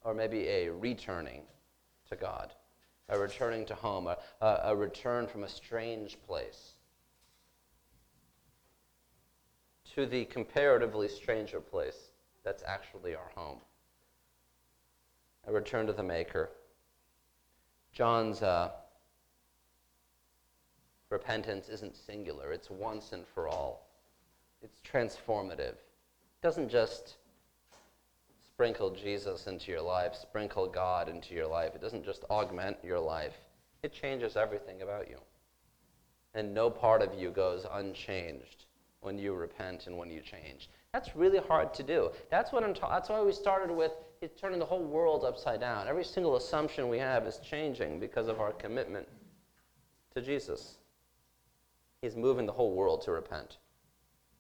or 0.02 0.12
maybe 0.12 0.46
a 0.48 0.70
returning 0.70 1.44
to 2.10 2.16
God, 2.16 2.52
a 3.08 3.18
returning 3.18 3.64
to 3.64 3.74
home, 3.74 4.06
a, 4.06 4.18
a, 4.42 4.60
a 4.64 4.76
return 4.76 5.26
from 5.26 5.44
a 5.44 5.48
strange 5.48 6.18
place 6.26 6.74
to 9.94 10.04
the 10.04 10.26
comparatively 10.26 11.08
stranger 11.08 11.58
place 11.58 12.10
that's 12.44 12.62
actually 12.66 13.14
our 13.14 13.30
home. 13.34 13.60
A 15.46 15.52
return 15.52 15.86
to 15.86 15.94
the 15.94 16.02
Maker. 16.02 16.50
John's 17.94 18.42
uh, 18.42 18.72
repentance 21.10 21.68
isn't 21.68 21.96
singular, 21.96 22.52
it's 22.52 22.70
once 22.70 23.12
and 23.12 23.26
for 23.26 23.48
all. 23.48 23.88
It's 24.62 24.80
transformative. 24.80 25.74
It 25.74 26.42
doesn't 26.42 26.68
just 26.68 27.16
sprinkle 28.44 28.90
Jesus 28.90 29.46
into 29.46 29.70
your 29.70 29.82
life, 29.82 30.14
sprinkle 30.14 30.66
God 30.66 31.08
into 31.08 31.34
your 31.34 31.46
life. 31.46 31.74
It 31.74 31.80
doesn't 31.80 32.04
just 32.04 32.24
augment 32.28 32.76
your 32.82 32.98
life, 32.98 33.34
it 33.82 33.92
changes 33.92 34.36
everything 34.36 34.82
about 34.82 35.08
you. 35.08 35.18
And 36.34 36.52
no 36.52 36.68
part 36.68 37.02
of 37.02 37.14
you 37.18 37.30
goes 37.30 37.66
unchanged 37.72 38.66
when 39.00 39.18
you 39.18 39.34
repent 39.34 39.86
and 39.86 39.96
when 39.96 40.10
you 40.10 40.20
change. 40.20 40.68
That's 40.92 41.14
really 41.14 41.38
hard 41.38 41.72
to 41.74 41.82
do. 41.82 42.10
That's 42.30 42.52
what 42.52 42.64
I'm 42.64 42.74
ta- 42.74 42.90
that's 42.90 43.08
why 43.08 43.22
we 43.22 43.32
started 43.32 43.70
with 43.70 43.92
turning 44.40 44.58
the 44.58 44.66
whole 44.66 44.82
world 44.82 45.24
upside 45.24 45.60
down. 45.60 45.86
Every 45.86 46.04
single 46.04 46.36
assumption 46.36 46.88
we 46.88 46.98
have 46.98 47.26
is 47.26 47.38
changing 47.38 48.00
because 48.00 48.26
of 48.26 48.40
our 48.40 48.52
commitment 48.52 49.06
to 50.14 50.20
Jesus. 50.20 50.77
He's 52.02 52.16
moving 52.16 52.46
the 52.46 52.52
whole 52.52 52.74
world 52.74 53.02
to 53.02 53.12
repent 53.12 53.58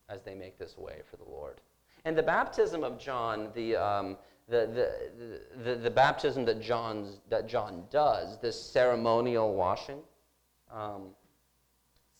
as 0.08 0.22
they 0.22 0.34
make 0.34 0.58
this 0.58 0.76
way 0.78 1.00
for 1.10 1.16
the 1.16 1.24
Lord. 1.24 1.60
And 2.04 2.16
the 2.16 2.22
baptism 2.22 2.84
of 2.84 2.98
John, 2.98 3.50
the, 3.54 3.76
um, 3.76 4.16
the, 4.48 4.66
the, 4.66 5.64
the, 5.64 5.74
the, 5.76 5.90
baptism 5.90 6.44
that, 6.46 6.60
John's, 6.60 7.20
that 7.28 7.48
John 7.48 7.84
does, 7.90 8.38
this 8.40 8.60
ceremonial 8.60 9.54
washing, 9.54 9.98
um, 10.72 11.08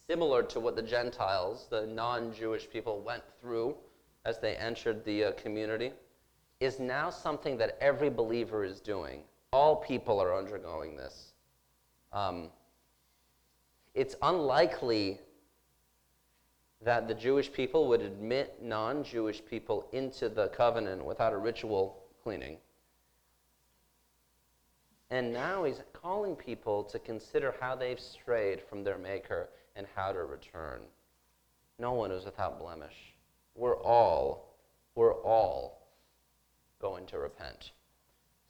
similar 0.08 0.42
to 0.42 0.60
what 0.60 0.76
the 0.76 0.82
Gentiles, 0.82 1.68
the 1.70 1.86
non 1.86 2.34
Jewish 2.34 2.68
people, 2.68 3.00
went 3.00 3.22
through 3.40 3.76
as 4.24 4.38
they 4.38 4.56
entered 4.56 5.04
the 5.04 5.24
uh, 5.24 5.32
community, 5.32 5.92
is 6.60 6.80
now 6.80 7.08
something 7.08 7.56
that 7.56 7.78
every 7.80 8.10
believer 8.10 8.64
is 8.64 8.80
doing. 8.80 9.22
All 9.52 9.76
people 9.76 10.20
are 10.20 10.36
undergoing 10.36 10.96
this. 10.96 11.32
Um, 12.12 12.50
it's 13.94 14.16
unlikely 14.22 15.20
that 16.82 17.08
the 17.08 17.14
Jewish 17.14 17.52
people 17.52 17.88
would 17.88 18.00
admit 18.00 18.58
non 18.62 19.02
Jewish 19.02 19.44
people 19.44 19.88
into 19.92 20.28
the 20.28 20.48
covenant 20.48 21.04
without 21.04 21.32
a 21.32 21.38
ritual 21.38 22.04
cleaning. 22.22 22.58
And 25.10 25.32
now 25.32 25.64
he's 25.64 25.80
calling 25.92 26.36
people 26.36 26.84
to 26.84 26.98
consider 26.98 27.54
how 27.60 27.74
they've 27.74 27.98
strayed 27.98 28.60
from 28.60 28.84
their 28.84 28.98
Maker 28.98 29.48
and 29.74 29.86
how 29.94 30.12
to 30.12 30.24
return. 30.24 30.80
No 31.78 31.94
one 31.94 32.10
is 32.10 32.24
without 32.24 32.58
blemish. 32.58 33.14
We're 33.54 33.80
all, 33.80 34.54
we're 34.94 35.14
all 35.22 35.88
going 36.80 37.06
to 37.06 37.18
repent. 37.18 37.72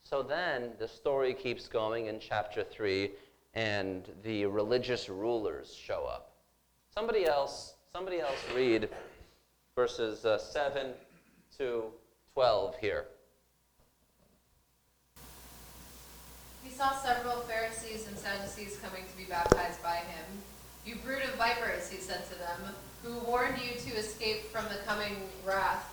So 0.03 0.21
then 0.21 0.71
the 0.79 0.87
story 0.87 1.33
keeps 1.33 1.67
going 1.67 2.07
in 2.07 2.19
chapter 2.19 2.63
3, 2.63 3.11
and 3.53 4.11
the 4.23 4.45
religious 4.47 5.07
rulers 5.07 5.73
show 5.73 6.05
up. 6.05 6.33
Somebody 6.93 7.25
else 7.25 7.75
Somebody 7.95 8.19
else 8.19 8.37
read 8.55 8.87
verses 9.75 10.23
uh, 10.23 10.37
7 10.37 10.91
to 11.57 11.85
12 12.35 12.75
here. 12.77 13.05
He 16.63 16.69
saw 16.69 16.91
several 16.91 17.37
Pharisees 17.41 18.07
and 18.07 18.15
Sadducees 18.15 18.77
coming 18.83 19.01
to 19.09 19.17
be 19.17 19.23
baptized 19.23 19.81
by 19.81 19.95
him. 19.95 20.25
You 20.85 20.97
brood 21.03 21.23
of 21.23 21.33
vipers, 21.33 21.89
he 21.89 21.97
said 21.97 22.23
to 22.29 22.37
them, 22.37 22.75
who 23.01 23.17
warned 23.27 23.57
you 23.57 23.71
to 23.79 23.97
escape 23.97 24.43
from 24.51 24.65
the 24.65 24.77
coming 24.85 25.15
wrath. 25.43 25.91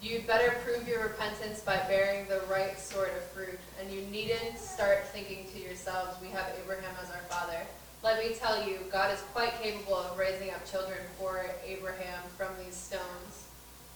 You'd 0.00 0.24
better 0.24 0.54
prove 0.64 0.86
your 0.86 1.02
repentance 1.02 1.60
by 1.62 1.78
bearing 1.88 2.28
the 2.28 2.42
right 2.48 2.78
sort 2.78 3.08
of 3.08 3.24
fruit, 3.32 3.58
and 3.80 3.90
you 3.90 4.02
needn't 4.12 4.56
start 4.56 5.08
thinking 5.08 5.46
to 5.52 5.60
yourselves, 5.60 6.16
we 6.22 6.28
have 6.28 6.46
Abraham 6.62 6.94
as 7.02 7.10
our 7.10 7.22
father. 7.28 7.66
Let 8.02 8.22
me 8.22 8.34
tell 8.34 8.62
you, 8.62 8.78
God 8.92 9.12
is 9.12 9.20
quite 9.34 9.60
capable 9.60 9.96
of 9.96 10.16
raising 10.16 10.50
up 10.50 10.64
children 10.70 10.98
for 11.18 11.44
Abraham 11.66 12.22
from 12.36 12.48
these 12.64 12.76
stones. 12.76 13.48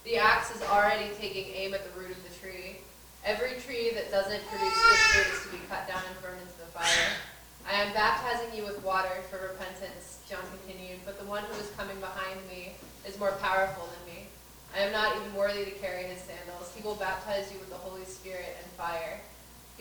The 0.04 0.16
axe 0.16 0.54
is 0.54 0.62
already 0.62 1.14
taking 1.20 1.54
aim 1.54 1.72
at 1.72 1.84
the 1.84 2.00
root 2.00 2.10
of 2.10 2.22
the 2.24 2.34
tree. 2.40 2.78
Every 3.24 3.60
tree 3.60 3.92
that 3.94 4.10
doesn't 4.10 4.42
produce 4.50 4.74
good 4.74 4.98
fruit 5.14 5.28
is 5.30 5.42
to 5.46 5.48
be 5.54 5.62
cut 5.70 5.86
down 5.86 6.02
and 6.02 6.20
burned 6.20 6.42
into 6.42 6.58
the 6.58 6.70
fire. 6.74 7.14
I 7.62 7.78
am 7.78 7.94
baptizing 7.94 8.50
you 8.58 8.66
with 8.66 8.82
water 8.82 9.22
for 9.30 9.38
repentance, 9.54 10.18
John 10.28 10.42
continued, 10.66 10.98
but 11.06 11.20
the 11.20 11.26
one 11.26 11.44
who 11.44 11.54
is 11.62 11.70
coming 11.78 12.00
behind 12.00 12.42
me 12.50 12.74
is 13.06 13.16
more 13.20 13.38
powerful 13.38 13.86
than 13.86 14.14
me. 14.14 14.26
I 14.74 14.80
am 14.80 14.90
not 14.90 15.14
even 15.14 15.32
worthy 15.34 15.64
to 15.64 15.70
carry 15.78 16.02
his 16.02 16.18
sandals. 16.22 16.74
He 16.74 16.82
will 16.82 16.96
baptize 16.96 17.52
you 17.52 17.60
with 17.60 17.70
the 17.70 17.78
Holy 17.78 18.04
Spirit 18.04 18.56
and 18.58 18.66
fire. 18.72 19.20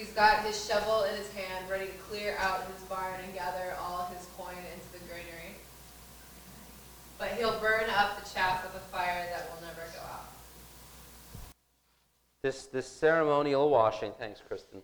He's 0.01 0.13
got 0.13 0.43
his 0.43 0.65
shovel 0.65 1.03
in 1.03 1.15
his 1.15 1.31
hand, 1.31 1.69
ready 1.69 1.85
to 1.85 1.91
clear 2.09 2.35
out 2.39 2.65
his 2.65 2.83
barn 2.85 3.13
and 3.23 3.31
gather 3.35 3.75
all 3.79 4.11
his 4.11 4.25
coin 4.35 4.55
into 4.73 4.91
the 4.93 4.97
granary. 5.07 5.53
But 7.19 7.33
he'll 7.33 7.59
burn 7.59 7.87
up 7.91 8.19
the 8.19 8.27
chaff 8.27 8.63
with 8.63 8.81
a 8.81 8.85
fire 8.87 9.27
that 9.29 9.47
will 9.51 9.61
never 9.61 9.81
go 9.93 9.99
out. 9.99 10.25
this, 12.41 12.65
this 12.65 12.87
ceremonial 12.87 13.69
washing, 13.69 14.11
thanks, 14.17 14.41
Kristen. 14.47 14.81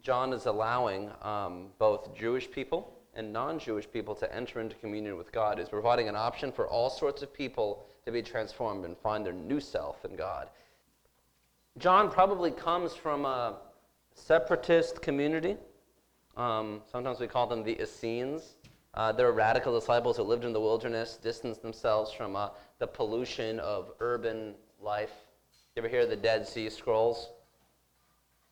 John 0.00 0.32
is 0.32 0.46
allowing 0.46 1.10
um, 1.20 1.66
both 1.78 2.16
Jewish 2.16 2.50
people 2.50 2.98
and 3.14 3.34
non 3.34 3.58
Jewish 3.58 3.90
people 3.92 4.14
to 4.14 4.34
enter 4.34 4.60
into 4.60 4.76
communion 4.76 5.18
with 5.18 5.30
God, 5.30 5.58
He's 5.58 5.68
providing 5.68 6.08
an 6.08 6.16
option 6.16 6.52
for 6.52 6.66
all 6.66 6.88
sorts 6.88 7.20
of 7.20 7.34
people 7.34 7.84
to 8.06 8.12
be 8.12 8.22
transformed 8.22 8.86
and 8.86 8.96
find 8.96 9.26
their 9.26 9.34
new 9.34 9.60
self 9.60 10.06
in 10.06 10.16
God. 10.16 10.48
John 11.76 12.10
probably 12.10 12.50
comes 12.50 12.94
from 12.94 13.26
a 13.26 13.58
separatist 14.14 15.02
community. 15.02 15.56
Um, 16.36 16.82
sometimes 16.90 17.20
we 17.20 17.26
call 17.26 17.46
them 17.46 17.62
the 17.62 17.80
Essenes. 17.80 18.54
Uh, 18.94 19.12
they're 19.12 19.32
radical 19.32 19.78
disciples 19.78 20.16
who 20.16 20.22
lived 20.22 20.44
in 20.44 20.52
the 20.52 20.60
wilderness, 20.60 21.18
distanced 21.22 21.62
themselves 21.62 22.12
from 22.12 22.36
uh, 22.36 22.48
the 22.78 22.86
pollution 22.86 23.58
of 23.60 23.92
urban 24.00 24.54
life. 24.80 25.12
You 25.74 25.82
ever 25.82 25.88
hear 25.88 26.06
the 26.06 26.16
Dead 26.16 26.46
Sea 26.46 26.70
Scrolls? 26.70 27.30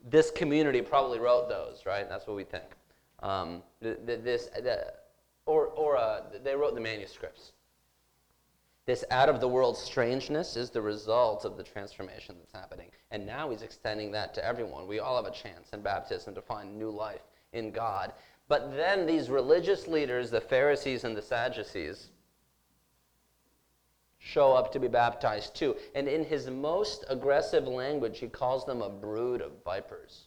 This 0.04 0.33
community 0.33 0.83
probably 0.83 1.21
wrote 1.21 1.49
those, 1.49 1.87
right? 1.87 2.09
That's 2.09 2.26
what 2.26 2.37
we 2.37 2.42
think. 2.42 2.64
Um, 3.23 3.62
this, 3.81 4.49
or 5.47 5.66
or 5.69 5.97
uh, 5.97 6.23
they 6.42 6.57
wrote 6.57 6.75
the 6.75 6.81
manuscripts. 6.81 7.52
This 8.85 9.05
out 9.11 9.29
of 9.29 9.41
the 9.41 9.49
world 9.49 9.77
strangeness 9.77 10.57
is 10.57 10.71
the 10.71 10.83
result 10.83 11.45
of 11.45 11.57
the 11.57 11.62
transformation 11.62 12.35
that's 12.39 12.53
happening. 12.53 12.91
And 13.12 13.25
now 13.25 13.51
he's 13.51 13.62
extending 13.62 14.11
that 14.12 14.35
to 14.35 14.45
everyone. 14.45 14.89
We 14.89 14.99
all 14.99 15.23
have 15.23 15.33
a 15.33 15.37
chance 15.37 15.71
in 15.73 15.83
baptism 15.83 16.35
to 16.35 16.43
find 16.43 16.77
new 16.77 16.91
life 16.91 17.23
in 17.53 17.71
God. 17.71 18.12
But 18.49 18.75
then 18.75 19.07
these 19.07 19.31
religious 19.31 19.87
leaders, 19.87 20.31
the 20.31 20.41
Pharisees 20.41 21.05
and 21.05 21.17
the 21.17 21.23
Sadducees, 21.23 22.11
show 24.19 24.53
up 24.53 24.73
to 24.73 24.81
be 24.81 24.89
baptized 24.89 25.55
too. 25.55 25.77
And 25.95 26.09
in 26.09 26.25
his 26.25 26.51
most 26.51 27.05
aggressive 27.09 27.69
language, 27.69 28.19
he 28.19 28.29
calls 28.29 28.65
them 28.65 28.83
a 28.83 28.91
brood 28.91 29.41
of 29.41 29.53
vipers. 29.65 30.27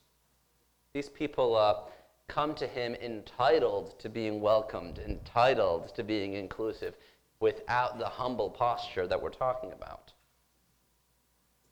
These 0.94 1.10
people 1.10 1.56
uh, 1.58 1.82
come 2.28 2.56
to 2.56 2.68
him 2.68 2.96
entitled 2.96 4.00
to 4.00 4.10
being 4.10 4.42
welcomed, 4.42 5.00
entitled 5.00 5.94
to 5.96 6.04
being 6.04 6.34
inclusive, 6.34 6.96
without 7.40 8.00
the 8.00 8.06
humble 8.06 8.50
posture 8.50 9.08
that 9.08 9.22
we're 9.22 9.30
talking 9.30 9.72
about. 9.72 10.14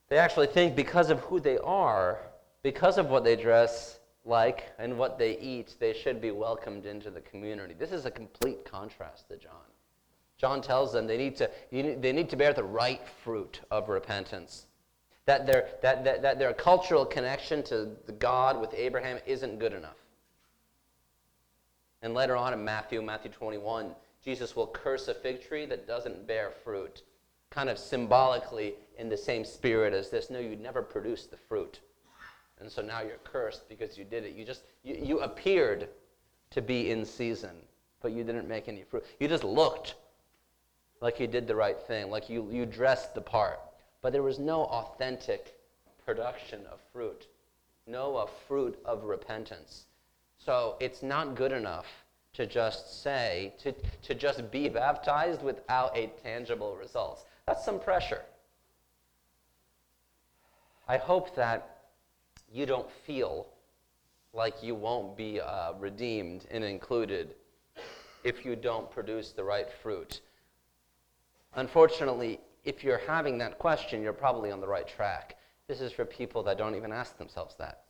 They 0.10 0.18
actually 0.18 0.48
think 0.48 0.76
because 0.76 1.10
of 1.10 1.20
who 1.22 1.40
they 1.40 1.58
are, 1.58 2.20
because 2.62 2.98
of 2.98 3.10
what 3.10 3.24
they 3.24 3.36
dress 3.36 4.00
like 4.26 4.72
and 4.78 4.98
what 4.98 5.18
they 5.18 5.38
eat, 5.40 5.76
they 5.80 5.94
should 5.94 6.22
be 6.22 6.32
welcomed 6.32 6.86
into 6.86 7.10
the 7.10 7.22
community. 7.22 7.74
This 7.74 7.92
is 7.92 8.06
a 8.06 8.12
complete 8.12 8.64
contrast 8.66 9.28
to 9.30 9.38
John. 9.38 9.52
John 10.38 10.62
tells 10.62 10.92
them 10.92 11.08
they 11.08 11.18
need 11.18 11.36
to, 11.38 11.50
they 11.72 12.12
need 12.12 12.30
to 12.30 12.36
bear 12.36 12.54
the 12.54 12.64
right 12.64 13.02
fruit 13.24 13.62
of 13.72 13.90
repentance. 13.90 14.68
That 15.26 15.46
their, 15.46 15.70
that, 15.82 16.04
that, 16.04 16.22
that 16.22 16.40
their 16.40 16.54
cultural 16.54 17.06
connection 17.06 17.64
to 17.64 17.90
the 18.06 18.12
God 18.12 18.60
with 18.60 18.74
Abraham 18.74 19.20
isn't 19.26 19.60
good 19.60 19.74
enough. 19.74 19.96
And 22.02 22.14
later 22.14 22.36
on 22.36 22.52
in 22.52 22.64
Matthew, 22.64 23.02
Matthew 23.02 23.32
21, 23.32 23.92
Jesus 24.24 24.56
will 24.56 24.68
curse 24.68 25.08
a 25.08 25.14
fig 25.14 25.46
tree 25.46 25.66
that 25.66 25.88
doesn't 25.88 26.26
bear 26.26 26.52
fruit, 26.64 27.04
kind 27.50 27.70
of 27.70 27.78
symbolically 27.78 28.76
in 28.98 29.10
the 29.10 29.18
same 29.18 29.44
spirit 29.44 29.94
as 29.94 30.10
this. 30.10 30.30
No, 30.30 30.40
you 30.40 30.56
never 30.56 30.82
produced 30.82 31.30
the 31.30 31.38
fruit. 31.38 31.82
And 32.60 32.72
so 32.72 32.82
now 32.82 33.02
you're 33.02 33.18
cursed 33.26 33.68
because 33.68 33.98
you 33.98 34.06
did 34.06 34.24
it. 34.24 34.34
You 34.34 34.46
just, 34.46 34.64
you, 34.84 34.96
you 35.02 35.20
appeared 35.20 35.90
to 36.52 36.62
be 36.62 36.92
in 36.92 37.04
season, 37.04 37.56
but 38.02 38.14
you 38.14 38.24
didn't 38.24 38.48
make 38.48 38.70
any 38.70 38.84
fruit. 38.84 39.06
You 39.20 39.28
just 39.28 39.44
looked 39.44 39.96
like 41.02 41.20
you 41.20 41.28
did 41.28 41.46
the 41.46 41.56
right 41.56 41.80
thing, 41.80 42.10
like 42.10 42.30
you, 42.30 42.48
you 42.50 42.66
dressed 42.66 43.14
the 43.16 43.22
part. 43.22 43.60
But 44.02 44.14
there 44.14 44.24
was 44.24 44.40
no 44.40 44.64
authentic 44.66 45.56
production 46.06 46.62
of 46.72 46.80
fruit, 46.94 47.28
no 47.88 48.30
fruit 48.48 48.80
of 48.86 49.04
repentance. 49.04 49.86
So 50.38 50.78
it's 50.80 51.04
not 51.04 51.36
good 51.36 51.52
enough 51.52 52.03
to 52.34 52.48
just 52.48 53.04
say, 53.04 53.54
to, 53.60 53.74
to 54.02 54.16
just 54.16 54.50
be 54.52 54.68
baptized 54.70 55.44
without 55.44 55.96
a 55.96 56.08
tangible 56.24 56.76
results. 56.76 57.26
That's 57.46 57.64
some 57.64 57.80
pressure. 57.80 58.24
I 60.88 60.98
hope 60.98 61.36
that 61.36 61.84
you 62.52 62.66
don't 62.66 62.90
feel 63.06 63.48
like 64.34 64.64
you 64.64 64.76
won't 64.76 65.16
be 65.16 65.40
uh, 65.40 65.74
redeemed 65.80 66.46
and 66.50 66.64
included 66.64 67.36
if 68.24 68.44
you 68.46 68.56
don't 68.56 68.90
produce 68.90 69.32
the 69.32 69.44
right 69.44 69.68
fruit. 69.82 70.22
Unfortunately, 71.56 72.40
if 72.64 72.84
you're 72.84 73.02
having 73.06 73.38
that 73.38 73.60
question, 73.60 74.02
you're 74.02 74.14
probably 74.14 74.52
on 74.52 74.60
the 74.60 74.68
right 74.68 74.88
track. 74.88 75.38
This 75.68 75.82
is 75.82 75.92
for 75.92 76.06
people 76.06 76.42
that 76.44 76.58
don't 76.58 76.76
even 76.76 76.92
ask 76.92 77.18
themselves 77.18 77.56
that. 77.60 77.84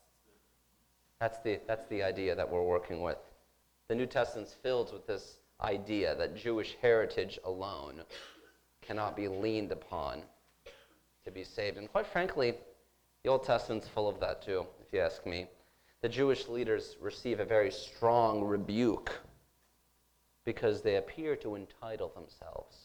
That's 1.20 1.40
the, 1.40 1.62
that's 1.68 1.88
the 1.88 2.04
idea 2.04 2.36
that 2.36 2.50
we're 2.50 2.64
working 2.64 3.02
with. 3.02 3.18
The 3.88 3.96
New 3.96 4.06
Testament's 4.06 4.54
filled 4.54 4.94
with 4.94 5.06
this 5.08 5.38
idea 5.62 6.16
that 6.16 6.36
Jewish 6.36 6.76
heritage 6.82 7.40
alone 7.44 8.02
cannot 8.82 9.16
be 9.16 9.28
leaned 9.28 9.72
upon 9.72 10.24
to 11.26 11.32
be 11.32 11.44
saved. 11.44 11.78
And 11.78 11.92
quite 11.92 12.08
frankly, 12.08 12.56
the 13.24 13.30
Old 13.30 13.44
Testament's 13.46 13.88
full 13.88 14.10
of 14.10 14.20
that 14.20 14.42
too, 14.42 14.66
if 14.86 14.92
you 14.94 15.00
ask 15.00 15.26
me. 15.26 15.48
The 16.02 16.10
Jewish 16.10 16.50
leaders 16.50 16.98
receive 17.00 17.40
a 17.40 17.46
very 17.46 17.72
strong 17.72 18.44
rebuke 18.44 19.12
because 20.44 20.82
they 20.82 20.98
appear 20.98 21.36
to 21.38 21.56
entitle 21.56 22.10
themselves 22.10 22.76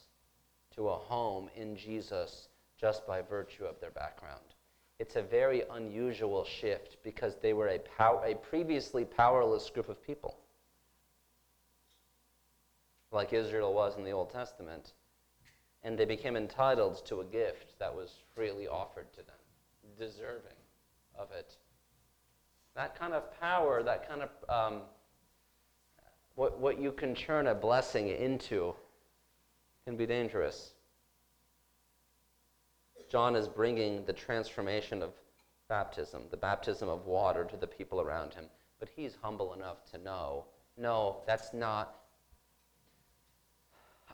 to 0.76 0.88
a 0.88 0.94
home 0.94 1.50
in 1.56 1.76
Jesus 1.76 2.48
just 2.80 3.04
by 3.06 3.20
virtue 3.20 3.64
of 3.64 3.80
their 3.80 3.90
background. 3.90 4.44
It's 5.00 5.16
a 5.16 5.22
very 5.22 5.64
unusual 5.72 6.44
shift 6.44 6.98
because 7.02 7.36
they 7.36 7.52
were 7.52 7.68
a, 7.68 7.78
pow- 7.78 8.22
a 8.24 8.36
previously 8.36 9.04
powerless 9.04 9.68
group 9.70 9.88
of 9.88 10.00
people, 10.04 10.36
like 13.12 13.32
Israel 13.32 13.72
was 13.72 13.96
in 13.96 14.04
the 14.04 14.10
Old 14.10 14.30
Testament, 14.30 14.92
and 15.82 15.98
they 15.98 16.04
became 16.04 16.36
entitled 16.36 17.04
to 17.06 17.20
a 17.20 17.24
gift 17.24 17.78
that 17.78 17.94
was 17.94 18.14
freely 18.34 18.68
offered 18.68 19.10
to 19.12 19.18
them, 19.18 19.36
deserving 19.98 20.52
of 21.18 21.30
it. 21.32 21.56
That 22.74 22.98
kind 22.98 23.12
of 23.12 23.38
power, 23.40 23.82
that 23.82 24.08
kind 24.08 24.22
of 24.22 24.30
um, 24.48 24.80
what, 26.34 26.60
what 26.60 26.80
you 26.80 26.92
can 26.92 27.14
turn 27.14 27.48
a 27.48 27.54
blessing 27.54 28.08
into 28.08 28.74
can 29.84 29.96
be 29.96 30.06
dangerous. 30.06 30.74
John 33.10 33.34
is 33.34 33.48
bringing 33.48 34.04
the 34.04 34.12
transformation 34.12 35.02
of 35.02 35.10
baptism, 35.68 36.22
the 36.30 36.36
baptism 36.36 36.88
of 36.88 37.06
water 37.06 37.44
to 37.44 37.56
the 37.56 37.66
people 37.66 38.00
around 38.00 38.34
him. 38.34 38.44
But 38.78 38.88
he's 38.94 39.16
humble 39.22 39.54
enough 39.54 39.84
to 39.92 39.98
know 39.98 40.44
no, 40.78 41.22
that's 41.26 41.52
not, 41.52 41.96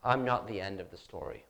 I'm 0.05 0.25
not 0.25 0.47
the 0.47 0.61
end 0.61 0.81
of 0.81 0.91
the 0.91 0.99
story. 0.99 1.45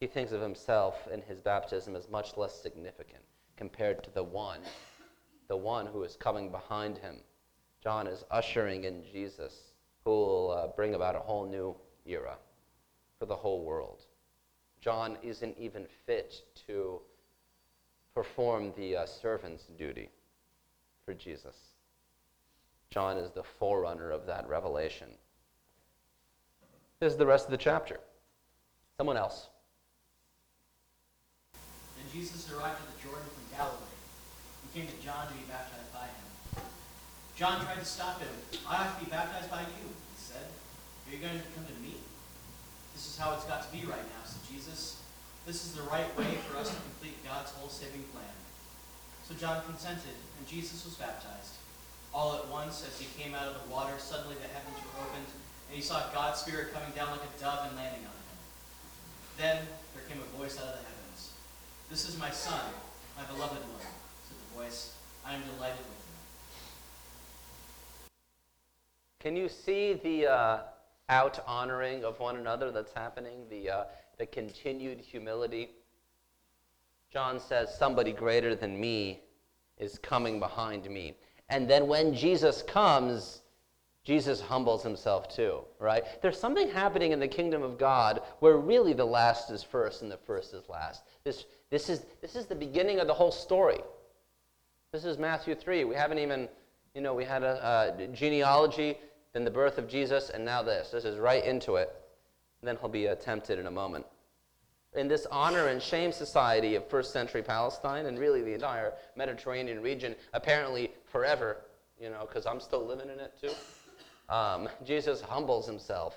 He 0.00 0.08
thinks 0.08 0.32
of 0.32 0.40
himself 0.40 1.06
and 1.12 1.22
his 1.22 1.40
baptism 1.40 1.94
as 1.94 2.10
much 2.10 2.36
less 2.36 2.60
significant 2.60 3.22
compared 3.56 4.02
to 4.02 4.10
the 4.10 4.24
one, 4.24 4.60
the 5.46 5.56
one 5.56 5.86
who 5.86 6.02
is 6.02 6.16
coming 6.16 6.50
behind 6.50 6.98
him. 6.98 7.20
John 7.82 8.08
is 8.08 8.24
ushering 8.30 8.84
in 8.84 9.04
Jesus 9.12 9.54
who 10.04 10.10
will 10.10 10.50
uh, 10.50 10.66
bring 10.74 10.94
about 10.94 11.14
a 11.14 11.20
whole 11.20 11.46
new 11.46 11.76
era 12.04 12.36
for 13.18 13.26
the 13.26 13.36
whole 13.36 13.64
world. 13.64 14.02
John 14.80 15.16
isn't 15.22 15.56
even 15.56 15.86
fit 16.04 16.42
to 16.66 17.00
perform 18.14 18.72
the 18.76 18.96
uh, 18.96 19.06
servant's 19.06 19.66
duty 19.78 20.10
for 21.04 21.14
Jesus. 21.14 21.56
John 22.90 23.16
is 23.16 23.30
the 23.30 23.42
forerunner 23.42 24.10
of 24.10 24.26
that 24.26 24.48
revelation. 24.48 25.08
Is 27.04 27.20
the 27.20 27.28
rest 27.28 27.44
of 27.44 27.50
the 27.52 27.60
chapter. 27.60 28.00
Someone 28.96 29.20
else. 29.20 29.52
Then 31.52 32.08
Jesus 32.08 32.48
arrived 32.48 32.80
at 32.80 32.88
the 32.96 32.98
Jordan 33.04 33.28
from 33.28 33.44
Galilee. 33.52 33.98
He 34.64 34.68
came 34.72 34.88
to 34.88 34.98
John 35.04 35.28
to 35.28 35.36
be 35.36 35.44
baptized 35.44 35.92
by 35.92 36.08
him. 36.08 36.64
John 37.36 37.60
tried 37.60 37.76
to 37.76 37.84
stop 37.84 38.24
him. 38.24 38.32
I 38.64 38.88
have 38.88 38.96
to 38.96 39.04
be 39.04 39.10
baptized 39.12 39.52
by 39.52 39.68
you, 39.68 39.84
he 39.84 40.16
said. 40.16 40.48
Are 40.48 41.12
you 41.12 41.20
going 41.20 41.36
to 41.36 41.44
come 41.52 41.68
to 41.68 41.76
me? 41.84 42.00
This 42.96 43.04
is 43.04 43.20
how 43.20 43.36
it's 43.36 43.44
got 43.44 43.68
to 43.68 43.68
be 43.68 43.84
right 43.84 44.08
now, 44.16 44.24
said 44.24 44.40
Jesus. 44.48 45.04
This 45.44 45.60
is 45.60 45.76
the 45.76 45.84
right 45.92 46.08
way 46.16 46.40
for 46.48 46.56
us 46.56 46.72
to 46.72 46.80
complete 46.88 47.20
God's 47.20 47.52
whole 47.52 47.68
saving 47.68 48.08
plan. 48.16 48.32
So 49.28 49.36
John 49.36 49.60
consented, 49.68 50.16
and 50.40 50.48
Jesus 50.48 50.88
was 50.88 50.96
baptized. 50.96 51.60
All 52.16 52.40
at 52.40 52.48
once, 52.48 52.80
as 52.80 52.96
he 52.96 53.12
came 53.12 53.36
out 53.36 53.52
of 53.52 53.60
the 53.60 53.68
water, 53.68 53.92
suddenly 54.00 54.40
the 54.40 54.48
heavens 54.48 54.80
were 54.80 55.04
opened, 55.04 55.28
and 55.68 55.76
he 55.76 55.82
saw 55.82 56.02
God's 56.12 56.40
Spirit 56.40 56.72
coming 56.72 56.90
down 56.94 57.10
like 57.10 57.20
a 57.20 57.40
dove 57.40 57.66
and 57.68 57.76
landing 57.76 58.00
on 58.00 58.12
him. 58.12 58.38
Then 59.38 59.58
there 59.94 60.04
came 60.08 60.20
a 60.20 60.38
voice 60.38 60.58
out 60.58 60.66
of 60.66 60.72
the 60.72 60.84
heavens. 60.84 61.32
This 61.90 62.08
is 62.08 62.18
my 62.18 62.30
son, 62.30 62.60
my 63.16 63.24
beloved 63.24 63.58
one, 63.58 63.80
said 64.28 64.36
the 64.36 64.62
voice. 64.62 64.94
I 65.26 65.34
am 65.34 65.42
delighted 65.54 65.78
with 65.78 65.86
him. 65.86 66.14
Can 69.20 69.36
you 69.36 69.48
see 69.48 69.94
the 69.94 70.26
uh, 70.30 70.58
out 71.08 71.42
honoring 71.46 72.04
of 72.04 72.20
one 72.20 72.36
another 72.36 72.70
that's 72.70 72.92
happening, 72.92 73.46
the, 73.48 73.70
uh, 73.70 73.84
the 74.18 74.26
continued 74.26 75.00
humility 75.00 75.70
John 77.14 77.38
says, 77.38 77.72
Somebody 77.72 78.10
greater 78.10 78.56
than 78.56 78.80
me 78.80 79.20
is 79.78 79.98
coming 79.98 80.40
behind 80.40 80.90
me. 80.90 81.14
And 81.48 81.70
then 81.70 81.86
when 81.86 82.12
Jesus 82.12 82.60
comes, 82.62 83.42
Jesus 84.04 84.38
humbles 84.38 84.82
himself 84.82 85.34
too, 85.34 85.60
right? 85.78 86.04
There's 86.20 86.38
something 86.38 86.68
happening 86.68 87.12
in 87.12 87.20
the 87.20 87.28
kingdom 87.28 87.62
of 87.62 87.78
God 87.78 88.20
where 88.40 88.58
really 88.58 88.92
the 88.92 89.04
last 89.04 89.50
is 89.50 89.62
first 89.62 90.02
and 90.02 90.10
the 90.10 90.18
first 90.18 90.52
is 90.52 90.68
last. 90.68 91.04
This, 91.24 91.46
this, 91.70 91.88
is, 91.88 92.04
this 92.20 92.36
is 92.36 92.44
the 92.44 92.54
beginning 92.54 93.00
of 93.00 93.06
the 93.06 93.14
whole 93.14 93.32
story. 93.32 93.80
This 94.92 95.06
is 95.06 95.16
Matthew 95.16 95.54
3. 95.54 95.84
We 95.84 95.94
haven't 95.94 96.18
even, 96.18 96.50
you 96.94 97.00
know, 97.00 97.14
we 97.14 97.24
had 97.24 97.42
a, 97.42 97.96
a 97.98 98.06
genealogy, 98.08 98.98
then 99.32 99.42
the 99.42 99.50
birth 99.50 99.78
of 99.78 99.88
Jesus, 99.88 100.28
and 100.28 100.44
now 100.44 100.62
this. 100.62 100.90
This 100.90 101.06
is 101.06 101.18
right 101.18 101.44
into 101.44 101.76
it. 101.76 101.90
And 102.60 102.68
then 102.68 102.76
he'll 102.76 102.90
be 102.90 103.08
tempted 103.22 103.58
in 103.58 103.66
a 103.66 103.70
moment. 103.70 104.04
In 104.94 105.08
this 105.08 105.26
honor 105.30 105.68
and 105.68 105.82
shame 105.82 106.12
society 106.12 106.74
of 106.74 106.86
first 106.88 107.10
century 107.10 107.42
Palestine 107.42 108.04
and 108.06 108.18
really 108.18 108.42
the 108.42 108.52
entire 108.52 108.92
Mediterranean 109.16 109.80
region, 109.80 110.14
apparently 110.34 110.92
forever, 111.06 111.56
you 111.98 112.10
know, 112.10 112.26
because 112.28 112.44
I'm 112.44 112.60
still 112.60 112.86
living 112.86 113.08
in 113.08 113.18
it 113.18 113.32
too, 113.40 113.50
um, 114.28 114.68
Jesus 114.84 115.20
humbles 115.20 115.66
himself 115.66 116.16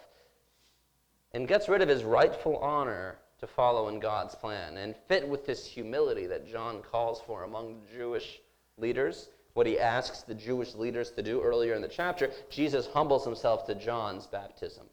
and 1.34 1.48
gets 1.48 1.68
rid 1.68 1.82
of 1.82 1.90
his 1.90 2.04
rightful 2.04 2.58
honor 2.58 3.18
to 3.40 3.48
follow 3.48 3.88
in 3.90 4.00
God's 4.00 4.36
plan 4.36 4.78
and 4.78 4.96
fit 5.08 5.28
with 5.28 5.46
this 5.46 5.66
humility 5.66 6.26
that 6.28 6.50
John 6.50 6.82
calls 6.82 7.22
for 7.22 7.44
among 7.44 7.82
Jewish 7.96 8.40
leaders, 8.78 9.30
what 9.54 9.68
he 9.68 9.80
asks 9.80 10.22
the 10.22 10.34
Jewish 10.34 10.76
leaders 10.76 11.12
to 11.12 11.24
do 11.24 11.42
earlier 11.42 11.74
in 11.74 11.82
the 11.82 11.88
chapter, 11.88 12.32
Jesus 12.50 12.88
humbles 12.88 13.26
himself 13.26 13.66
to 13.66 13.76
John's 13.76 14.28
baptism. 14.28 14.86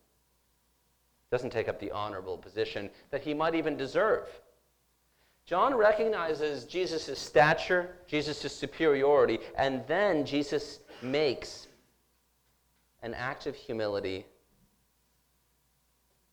Doesn't 1.31 1.51
take 1.51 1.69
up 1.69 1.81
the 1.81 1.91
honorable 1.91 2.39
position 2.39 2.91
that 3.11 3.23
he 3.23 3.35
might 3.35 3.55
even 3.55 3.77
deserve. 3.77 4.29
John 5.47 5.75
recognizes 5.75 6.65
Jesus' 6.65 7.19
stature, 7.19 7.97
Jesus' 8.07 8.53
superiority, 8.53 9.39
and 9.57 9.87
then 9.87 10.25
Jesus 10.25 10.81
makes 11.03 11.67
an 13.05 13.15
act 13.15 13.47
of 13.47 13.55
humility 13.55 14.27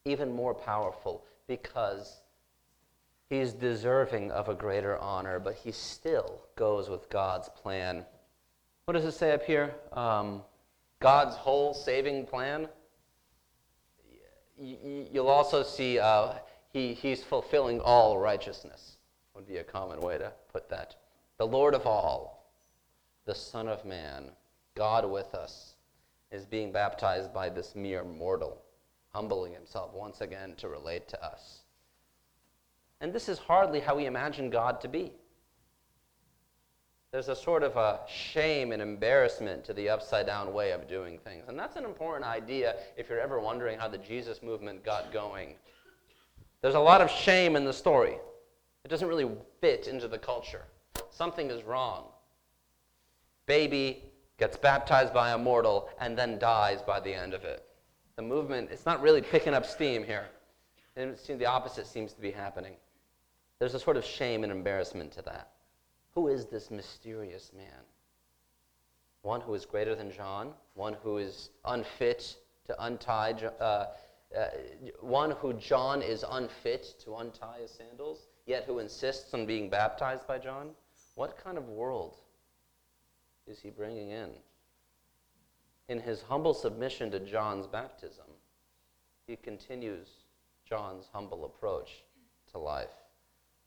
even 0.05 0.31
more 0.31 0.55
powerful 0.55 1.23
because 1.47 2.21
He's 3.31 3.53
deserving 3.53 4.29
of 4.31 4.49
a 4.49 4.53
greater 4.53 4.97
honor, 4.97 5.39
but 5.39 5.55
he 5.55 5.71
still 5.71 6.41
goes 6.57 6.89
with 6.89 7.10
God's 7.10 7.47
plan. 7.47 8.05
What 8.84 8.93
does 8.95 9.05
it 9.05 9.13
say 9.13 9.31
up 9.31 9.45
here? 9.45 9.73
Um, 9.93 10.41
God's 10.99 11.38
whole 11.38 11.73
saving 11.73 12.25
plan. 12.25 12.67
You'll 14.60 15.29
also 15.29 15.63
see 15.63 15.97
uh, 15.97 16.34
he, 16.73 16.93
he's 16.93 17.23
fulfilling 17.23 17.79
all 17.79 18.17
righteousness, 18.17 18.97
would 19.34 19.47
be 19.47 19.57
a 19.57 19.63
common 19.63 20.01
way 20.01 20.17
to 20.17 20.34
put 20.51 20.69
that. 20.69 20.97
The 21.38 21.47
Lord 21.47 21.73
of 21.73 21.88
all, 21.88 22.51
the 23.23 23.34
Son 23.34 23.69
of 23.69 23.86
Man, 23.86 24.25
God 24.75 25.10
with 25.10 25.34
us, 25.34 25.70
is 26.32 26.46
being 26.46 26.72
baptized 26.72 27.34
by 27.34 27.50
this 27.50 27.76
mere 27.76 28.04
mortal, 28.04 28.62
humbling 29.13 29.54
himself 29.54 29.94
once 29.94 30.22
again 30.22 30.56
to 30.58 30.70
relate 30.70 31.08
to 31.10 31.24
us. 31.24 31.62
And 33.02 33.12
this 33.12 33.28
is 33.28 33.39
hardly 33.39 33.80
how 33.80 33.96
we 33.96 34.06
imagine 34.06 34.50
God 34.50 34.80
to 34.82 34.88
be. 34.88 35.12
There's 37.12 37.28
a 37.28 37.36
sort 37.36 37.63
of 37.63 37.76
a 37.76 38.00
shame 38.08 38.72
and 38.72 38.82
embarrassment 38.82 39.65
to 39.65 39.74
the 39.74 39.89
upside 39.89 40.26
down 40.26 40.54
way 40.54 40.72
of 40.72 40.88
doing 40.88 41.20
things. 41.20 41.44
And 41.50 41.60
that's 41.60 41.76
an 41.76 41.84
important 41.84 42.26
idea 42.26 42.78
if 42.96 43.10
you're 43.10 43.20
ever 43.20 43.39
wondering 43.39 43.78
how 43.78 43.89
the 43.89 43.98
Jesus 43.98 44.41
movement 44.41 44.86
got 44.86 45.12
going. 45.12 45.56
There's 46.62 46.76
a 46.76 46.80
lot 46.80 47.02
of 47.02 47.12
shame 47.12 47.58
in 47.58 47.65
the 47.65 47.74
story. 47.74 48.17
It 48.86 48.88
doesn't 48.88 49.08
really 49.08 49.30
fit 49.60 49.88
into 49.88 50.08
the 50.08 50.17
culture. 50.17 50.63
Something 51.10 51.50
is 51.50 51.63
wrong. 51.63 52.06
Baby 53.46 54.11
gets 54.41 54.58
baptized 54.58 55.13
by 55.13 55.34
a 55.34 55.38
mortal 55.38 55.88
and 55.99 56.17
then 56.17 56.39
dies 56.39 56.82
by 56.82 56.99
the 56.99 57.13
end 57.13 57.36
of 57.36 57.43
it. 57.43 57.63
The 58.15 58.23
movement, 58.23 58.69
it's 58.71 58.88
not 58.88 58.99
really 58.99 59.21
picking 59.21 59.54
up 59.54 59.67
steam 59.67 60.04
here. 60.04 60.25
And 60.95 61.15
the 61.27 61.45
opposite 61.45 61.86
seems 61.86 62.12
to 62.13 62.21
be 62.21 62.32
happening. 62.32 62.73
There's 63.60 63.75
a 63.75 63.80
sort 63.80 63.97
of 63.97 64.04
shame 64.04 64.41
and 64.43 64.51
embarrassment 64.51 65.12
to 65.12 65.21
that. 65.21 65.51
Who 66.15 66.27
is 66.27 66.47
this 66.47 66.71
mysterious 66.71 67.51
man? 67.56 67.86
One 69.21 69.41
who 69.41 69.54
is 69.54 69.63
greater 69.63 69.93
than 69.93 70.12
John, 70.12 70.54
one 70.73 70.97
who 71.04 71.19
is 71.19 71.51
unfit 71.65 72.38
to 72.65 72.84
untie, 72.84 73.34
uh, 73.60 73.63
uh, 73.63 73.89
one 75.01 75.32
who 75.32 75.54
John 75.54 76.01
is 76.01 76.25
unfit 76.27 76.95
to 77.04 77.17
untie 77.17 77.60
his 77.62 77.69
sandals, 77.69 78.25
yet 78.47 78.63
who 78.63 78.80
insists 78.80 79.36
on 79.36 79.45
being 79.45 79.69
baptized 79.69 80.25
by 80.25 80.39
John? 80.39 80.71
What 81.13 81.38
kind 81.38 81.60
of 81.60 81.69
world 81.69 82.15
is 83.47 83.60
he 83.60 83.69
bringing 83.69 84.10
in? 84.10 84.30
In 85.89 85.99
his 85.99 86.21
humble 86.21 86.54
submission 86.54 87.12
to 87.12 87.19
John's 87.19 87.67
baptism, 87.67 88.25
he 89.27 89.36
continues 89.36 90.08
John's 90.65 91.10
humble 91.12 91.45
approach 91.45 92.04
to 92.51 92.58
life. 92.58 92.89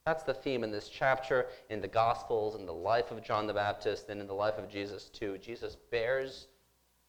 That's 0.07 0.23
the 0.23 0.35
theme 0.35 0.65
in 0.65 0.71
this 0.71 0.89
chapter, 0.89 1.47
in 1.71 1.81
the 1.81 1.89
Gospels, 1.89 2.57
in 2.57 2.67
the 2.67 2.73
life 2.73 3.11
of 3.11 3.23
John 3.23 3.47
the 3.47 3.55
Baptist, 3.55 4.11
and 4.11 4.21
in 4.21 4.27
the 4.27 4.35
life 4.35 4.59
of 4.59 4.69
Jesus 4.69 5.09
too. 5.09 5.39
Jesus 5.39 5.77
bears 5.91 6.49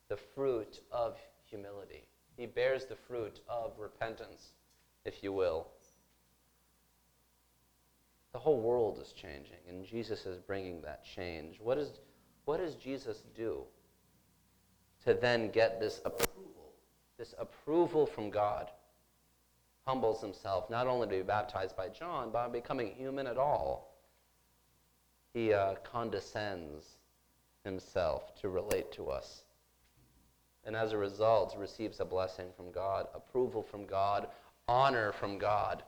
the 0.07 0.17
fruit 0.17 0.79
of 0.91 1.17
humility. 1.43 2.07
He 2.37 2.45
bears 2.45 2.85
the 2.85 2.95
fruit 2.95 3.41
of 3.47 3.73
repentance, 3.79 4.53
if 5.03 5.23
you 5.23 5.33
will. 5.33 5.67
The 8.31 8.39
whole 8.39 8.59
world 8.59 8.99
is 9.01 9.13
changing, 9.13 9.59
and 9.69 9.85
Jesus 9.85 10.25
is 10.25 10.39
bringing 10.39 10.81
that 10.81 11.05
change. 11.05 11.59
What, 11.61 11.77
is, 11.77 11.91
what 12.45 12.59
does 12.59 12.75
Jesus 12.75 13.23
do 13.35 13.63
to 15.03 15.13
then 15.13 15.51
get 15.51 15.79
this 15.79 16.01
approval, 16.05 16.73
this 17.17 17.33
approval 17.37 18.05
from 18.05 18.29
God? 18.29 18.69
humbles 19.87 20.21
himself 20.21 20.69
not 20.69 20.87
only 20.87 21.07
to 21.07 21.15
be 21.15 21.21
baptized 21.21 21.75
by 21.75 21.89
John, 21.89 22.31
but 22.31 22.47
by 22.47 22.59
becoming 22.59 22.93
human 22.95 23.27
at 23.27 23.37
all. 23.37 23.95
He 25.33 25.53
uh, 25.53 25.75
condescends 25.83 26.85
himself 27.63 28.35
to 28.41 28.49
relate 28.49 28.91
to 28.93 29.09
us. 29.09 29.43
And 30.63 30.75
as 30.75 30.93
a 30.93 30.97
result, 30.97 31.55
receives 31.57 31.99
a 31.99 32.05
blessing 32.05 32.47
from 32.55 32.71
God, 32.71 33.07
approval 33.13 33.61
from 33.61 33.85
God, 33.85 34.27
honor 34.67 35.11
from 35.11 35.37
God. 35.37 35.83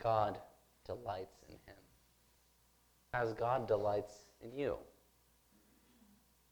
God 0.00 0.38
delights 0.86 1.38
in 1.48 1.54
him. 1.66 1.80
As 3.14 3.32
God 3.32 3.66
delights 3.66 4.14
in 4.42 4.56
you. 4.56 4.76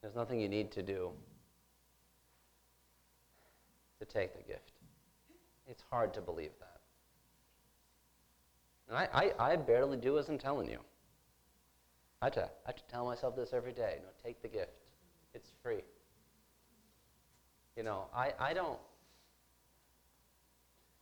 There's 0.03 0.15
nothing 0.15 0.41
you 0.41 0.49
need 0.49 0.71
to 0.73 0.83
do 0.83 1.11
to 3.99 4.05
take 4.05 4.35
the 4.37 4.43
gift. 4.43 4.73
It's 5.67 5.83
hard 5.91 6.15
to 6.15 6.21
believe 6.21 6.53
that. 6.59 6.81
And 8.89 8.99
I, 8.99 9.33
I, 9.39 9.53
I 9.53 9.57
barely 9.57 9.99
do 9.99 10.19
as 10.19 10.29
I'm 10.29 10.39
telling 10.39 10.69
you. 10.69 10.79
I 12.23 12.27
have, 12.27 12.35
to, 12.35 12.43
I 12.43 12.67
have 12.67 12.77
to 12.77 12.83
tell 12.91 13.07
myself 13.07 13.37
this 13.37 13.51
every 13.53 13.73
day. 13.73 13.99
No, 14.03 14.09
take 14.23 14.43
the 14.43 14.49
gift. 14.49 14.73
It's 15.33 15.49
free. 15.63 15.83
You 17.77 17.85
know, 17.85 18.07
I, 18.15 18.33
I 18.39 18.53
don't 18.53 18.79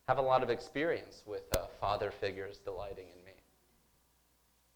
have 0.06 0.18
a 0.18 0.22
lot 0.22 0.42
of 0.42 0.50
experience 0.50 1.22
with 1.26 1.42
uh, 1.56 1.66
father 1.80 2.12
figures 2.20 2.58
delighting 2.64 3.06
in 3.08 3.24
me. 3.24 3.32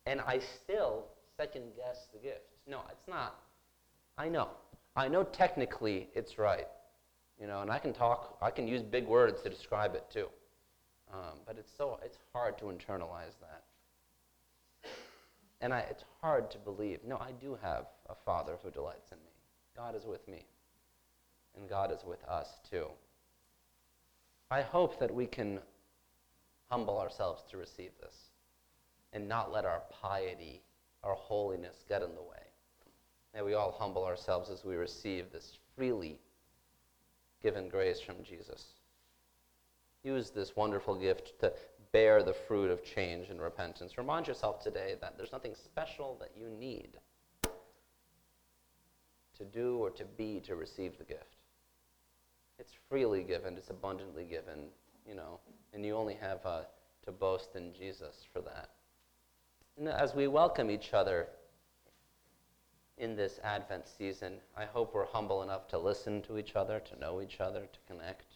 And 0.06 0.20
I 0.20 0.40
still 0.40 1.04
second 1.42 1.64
guess 1.76 2.06
the 2.12 2.20
gift. 2.20 2.46
No, 2.68 2.80
it's 2.90 3.08
not. 3.08 3.40
I 4.16 4.28
know. 4.28 4.48
I 4.94 5.08
know 5.08 5.24
technically 5.24 6.08
it's 6.14 6.38
right. 6.38 6.68
You 7.40 7.46
know, 7.46 7.62
and 7.62 7.70
I 7.70 7.78
can 7.78 7.92
talk, 7.92 8.38
I 8.40 8.50
can 8.50 8.68
use 8.68 8.82
big 8.82 9.06
words 9.06 9.42
to 9.42 9.50
describe 9.50 9.94
it 9.94 10.04
too. 10.12 10.28
Um, 11.12 11.40
but 11.46 11.56
it's 11.58 11.72
so, 11.76 11.98
it's 12.04 12.18
hard 12.32 12.58
to 12.58 12.66
internalize 12.66 13.34
that. 13.40 14.90
And 15.60 15.72
I, 15.72 15.80
it's 15.90 16.04
hard 16.20 16.50
to 16.52 16.58
believe. 16.58 17.00
No, 17.06 17.16
I 17.16 17.32
do 17.40 17.58
have 17.60 17.86
a 18.08 18.14
Father 18.24 18.56
who 18.62 18.70
delights 18.70 19.10
in 19.10 19.18
me. 19.18 19.32
God 19.76 19.96
is 19.96 20.04
with 20.04 20.26
me. 20.28 20.46
And 21.56 21.68
God 21.68 21.90
is 21.92 22.04
with 22.06 22.22
us 22.24 22.46
too. 22.70 22.86
I 24.50 24.62
hope 24.62 25.00
that 25.00 25.12
we 25.12 25.26
can 25.26 25.58
humble 26.70 26.98
ourselves 26.98 27.42
to 27.50 27.56
receive 27.56 27.90
this 28.00 28.14
and 29.12 29.28
not 29.28 29.52
let 29.52 29.64
our 29.64 29.82
piety, 30.00 30.62
our 31.02 31.14
holiness 31.14 31.84
get 31.88 32.02
in 32.02 32.14
the 32.14 32.22
way. 32.22 32.28
May 33.34 33.42
we 33.42 33.54
all 33.54 33.74
humble 33.78 34.04
ourselves 34.04 34.50
as 34.50 34.64
we 34.64 34.76
receive 34.76 35.32
this 35.32 35.58
freely 35.76 36.18
given 37.42 37.68
grace 37.68 38.00
from 38.00 38.16
Jesus. 38.22 38.74
Use 40.04 40.30
this 40.30 40.56
wonderful 40.56 40.94
gift 40.94 41.38
to 41.40 41.52
bear 41.92 42.22
the 42.22 42.34
fruit 42.34 42.70
of 42.70 42.84
change 42.84 43.28
and 43.28 43.40
repentance. 43.40 43.98
Remind 43.98 44.26
yourself 44.26 44.62
today 44.62 44.96
that 45.00 45.16
there's 45.16 45.32
nothing 45.32 45.54
special 45.54 46.16
that 46.20 46.32
you 46.36 46.48
need 46.48 46.98
to 49.36 49.44
do 49.44 49.76
or 49.78 49.90
to 49.90 50.04
be 50.04 50.40
to 50.40 50.56
receive 50.56 50.98
the 50.98 51.04
gift. 51.04 51.36
It's 52.58 52.72
freely 52.88 53.22
given, 53.22 53.56
it's 53.56 53.70
abundantly 53.70 54.24
given, 54.24 54.66
you 55.06 55.14
know, 55.14 55.40
and 55.72 55.84
you 55.84 55.96
only 55.96 56.14
have 56.14 56.44
uh, 56.44 56.62
to 57.04 57.12
boast 57.12 57.56
in 57.56 57.72
Jesus 57.72 58.24
for 58.32 58.40
that. 58.42 58.70
As 59.80 60.14
we 60.14 60.28
welcome 60.28 60.70
each 60.70 60.92
other 60.92 61.28
in 62.98 63.16
this 63.16 63.40
Advent 63.42 63.88
season, 63.88 64.34
I 64.56 64.66
hope 64.66 64.94
we're 64.94 65.06
humble 65.06 65.42
enough 65.42 65.66
to 65.68 65.78
listen 65.78 66.20
to 66.22 66.36
each 66.38 66.54
other, 66.54 66.78
to 66.78 67.00
know 67.00 67.22
each 67.22 67.40
other, 67.40 67.60
to 67.60 67.78
connect. 67.88 68.26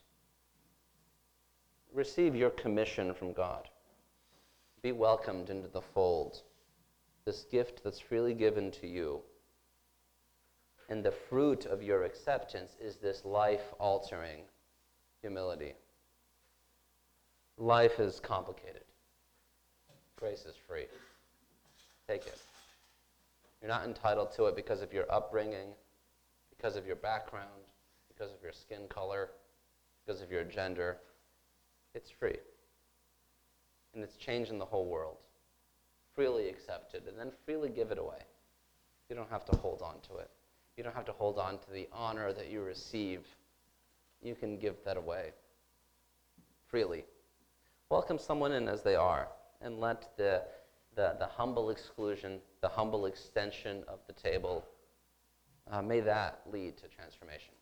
Receive 1.92 2.34
your 2.34 2.50
commission 2.50 3.12
from 3.12 3.32
God. 3.32 3.68
Be 4.82 4.92
welcomed 4.92 5.50
into 5.50 5.68
the 5.68 5.82
fold, 5.82 6.42
this 7.26 7.44
gift 7.44 7.84
that's 7.84 8.00
freely 8.00 8.34
given 8.34 8.70
to 8.72 8.86
you. 8.86 9.20
And 10.88 11.04
the 11.04 11.12
fruit 11.12 11.66
of 11.66 11.82
your 11.82 12.04
acceptance 12.04 12.76
is 12.80 12.96
this 12.96 13.24
life 13.24 13.74
altering 13.78 14.44
humility. 15.20 15.74
Life 17.58 18.00
is 18.00 18.20
complicated, 18.20 18.84
grace 20.16 20.44
is 20.46 20.56
free. 20.66 20.86
Take 22.08 22.26
it. 22.26 22.38
You're 23.60 23.70
not 23.70 23.84
entitled 23.84 24.32
to 24.36 24.46
it 24.46 24.56
because 24.56 24.82
of 24.82 24.92
your 24.92 25.10
upbringing, 25.10 25.68
because 26.56 26.76
of 26.76 26.86
your 26.86 26.96
background, 26.96 27.48
because 28.08 28.32
of 28.32 28.42
your 28.42 28.52
skin 28.52 28.82
color, 28.88 29.30
because 30.04 30.22
of 30.22 30.30
your 30.30 30.44
gender. 30.44 30.98
It's 31.94 32.10
free. 32.10 32.36
And 33.94 34.04
it's 34.04 34.16
changing 34.16 34.58
the 34.58 34.64
whole 34.64 34.86
world. 34.86 35.16
Freely 36.14 36.48
accepted, 36.48 37.02
and 37.08 37.18
then 37.18 37.30
freely 37.44 37.68
give 37.68 37.90
it 37.90 37.98
away. 37.98 38.18
You 39.08 39.16
don't 39.16 39.30
have 39.30 39.44
to 39.46 39.56
hold 39.56 39.82
on 39.82 39.96
to 40.08 40.18
it. 40.20 40.30
You 40.76 40.84
don't 40.84 40.94
have 40.94 41.04
to 41.06 41.12
hold 41.12 41.38
on 41.38 41.58
to 41.58 41.70
the 41.72 41.88
honor 41.92 42.32
that 42.32 42.50
you 42.50 42.62
receive. 42.62 43.20
You 44.22 44.34
can 44.34 44.58
give 44.58 44.76
that 44.84 44.96
away 44.96 45.32
freely. 46.68 47.04
Welcome 47.90 48.18
someone 48.18 48.52
in 48.52 48.68
as 48.68 48.82
they 48.82 48.96
are, 48.96 49.28
and 49.60 49.78
let 49.78 50.16
the, 50.16 50.42
the, 50.96 51.14
the 51.18 51.26
humble 51.26 51.70
exclusion, 51.70 52.40
the 52.62 52.68
humble 52.68 53.06
extension 53.06 53.84
of 53.86 54.00
the 54.06 54.12
table, 54.12 54.64
uh, 55.70 55.82
may 55.82 56.00
that 56.00 56.40
lead 56.50 56.76
to 56.78 56.88
transformation. 56.88 57.52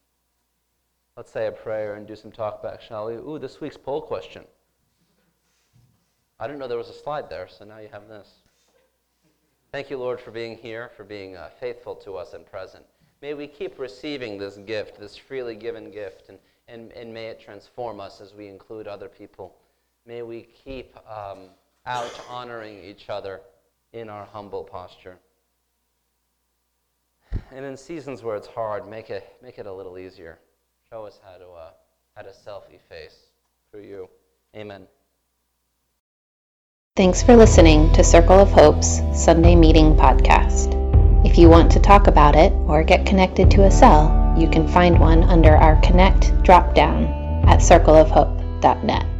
Let's 1.16 1.30
say 1.30 1.46
a 1.46 1.52
prayer 1.52 1.94
and 1.94 2.06
do 2.06 2.16
some 2.16 2.32
talk 2.32 2.62
back, 2.62 2.80
shall 2.80 3.06
we? 3.06 3.14
Ooh, 3.14 3.38
this 3.38 3.60
week's 3.60 3.76
poll 3.76 4.00
question. 4.00 4.44
I 6.40 6.46
didn't 6.46 6.58
know 6.58 6.68
there 6.68 6.78
was 6.78 6.88
a 6.88 6.94
slide 6.94 7.30
there, 7.30 7.48
so 7.48 7.64
now 7.64 7.78
you 7.78 7.88
have 7.92 8.08
this. 8.08 8.28
Thank 9.70 9.90
you, 9.90 9.96
Lord, 9.96 10.20
for 10.20 10.30
being 10.30 10.56
here, 10.56 10.90
for 10.96 11.04
being 11.04 11.36
uh, 11.36 11.50
faithful 11.60 11.94
to 11.96 12.16
us 12.16 12.32
and 12.32 12.46
present. 12.46 12.84
May 13.22 13.34
we 13.34 13.46
keep 13.46 13.78
receiving 13.78 14.38
this 14.38 14.56
gift, 14.58 15.00
this 15.00 15.16
freely 15.16 15.56
given 15.56 15.90
gift, 15.90 16.28
and, 16.28 16.38
and, 16.68 16.92
and 16.92 17.12
may 17.12 17.26
it 17.26 17.40
transform 17.40 18.00
us 18.00 18.20
as 18.20 18.34
we 18.34 18.48
include 18.48 18.86
other 18.86 19.08
people. 19.08 19.56
May 20.06 20.22
we 20.22 20.42
keep 20.42 20.96
um, 21.08 21.48
out 21.86 22.20
honoring 22.28 22.82
each 22.82 23.08
other 23.08 23.40
in 23.92 24.08
our 24.08 24.26
humble 24.26 24.64
posture. 24.64 25.16
And 27.52 27.64
in 27.64 27.76
seasons 27.76 28.22
where 28.22 28.36
it's 28.36 28.46
hard, 28.46 28.88
make 28.88 29.10
it, 29.10 29.36
make 29.42 29.58
it 29.58 29.66
a 29.66 29.72
little 29.72 29.98
easier. 29.98 30.38
Show 30.90 31.04
us 31.04 31.20
how 31.24 31.36
to, 31.36 31.46
uh, 31.46 31.70
how 32.14 32.22
to 32.22 32.30
selfie 32.30 32.80
face 32.88 33.18
through 33.70 33.82
you. 33.82 34.08
Amen. 34.56 34.86
Thanks 36.96 37.22
for 37.22 37.36
listening 37.36 37.92
to 37.94 38.04
Circle 38.04 38.38
of 38.38 38.50
Hope's 38.50 39.00
Sunday 39.14 39.56
Meeting 39.56 39.96
Podcast. 39.96 40.80
If 41.26 41.38
you 41.38 41.48
want 41.48 41.72
to 41.72 41.80
talk 41.80 42.06
about 42.06 42.36
it 42.36 42.52
or 42.68 42.84
get 42.84 43.04
connected 43.04 43.50
to 43.52 43.64
a 43.64 43.70
cell, 43.70 44.34
you 44.38 44.48
can 44.48 44.68
find 44.68 45.00
one 45.00 45.24
under 45.24 45.56
our 45.56 45.80
Connect 45.80 46.26
dropdown 46.44 47.46
at 47.46 47.60
circleofhope.net. 47.60 49.13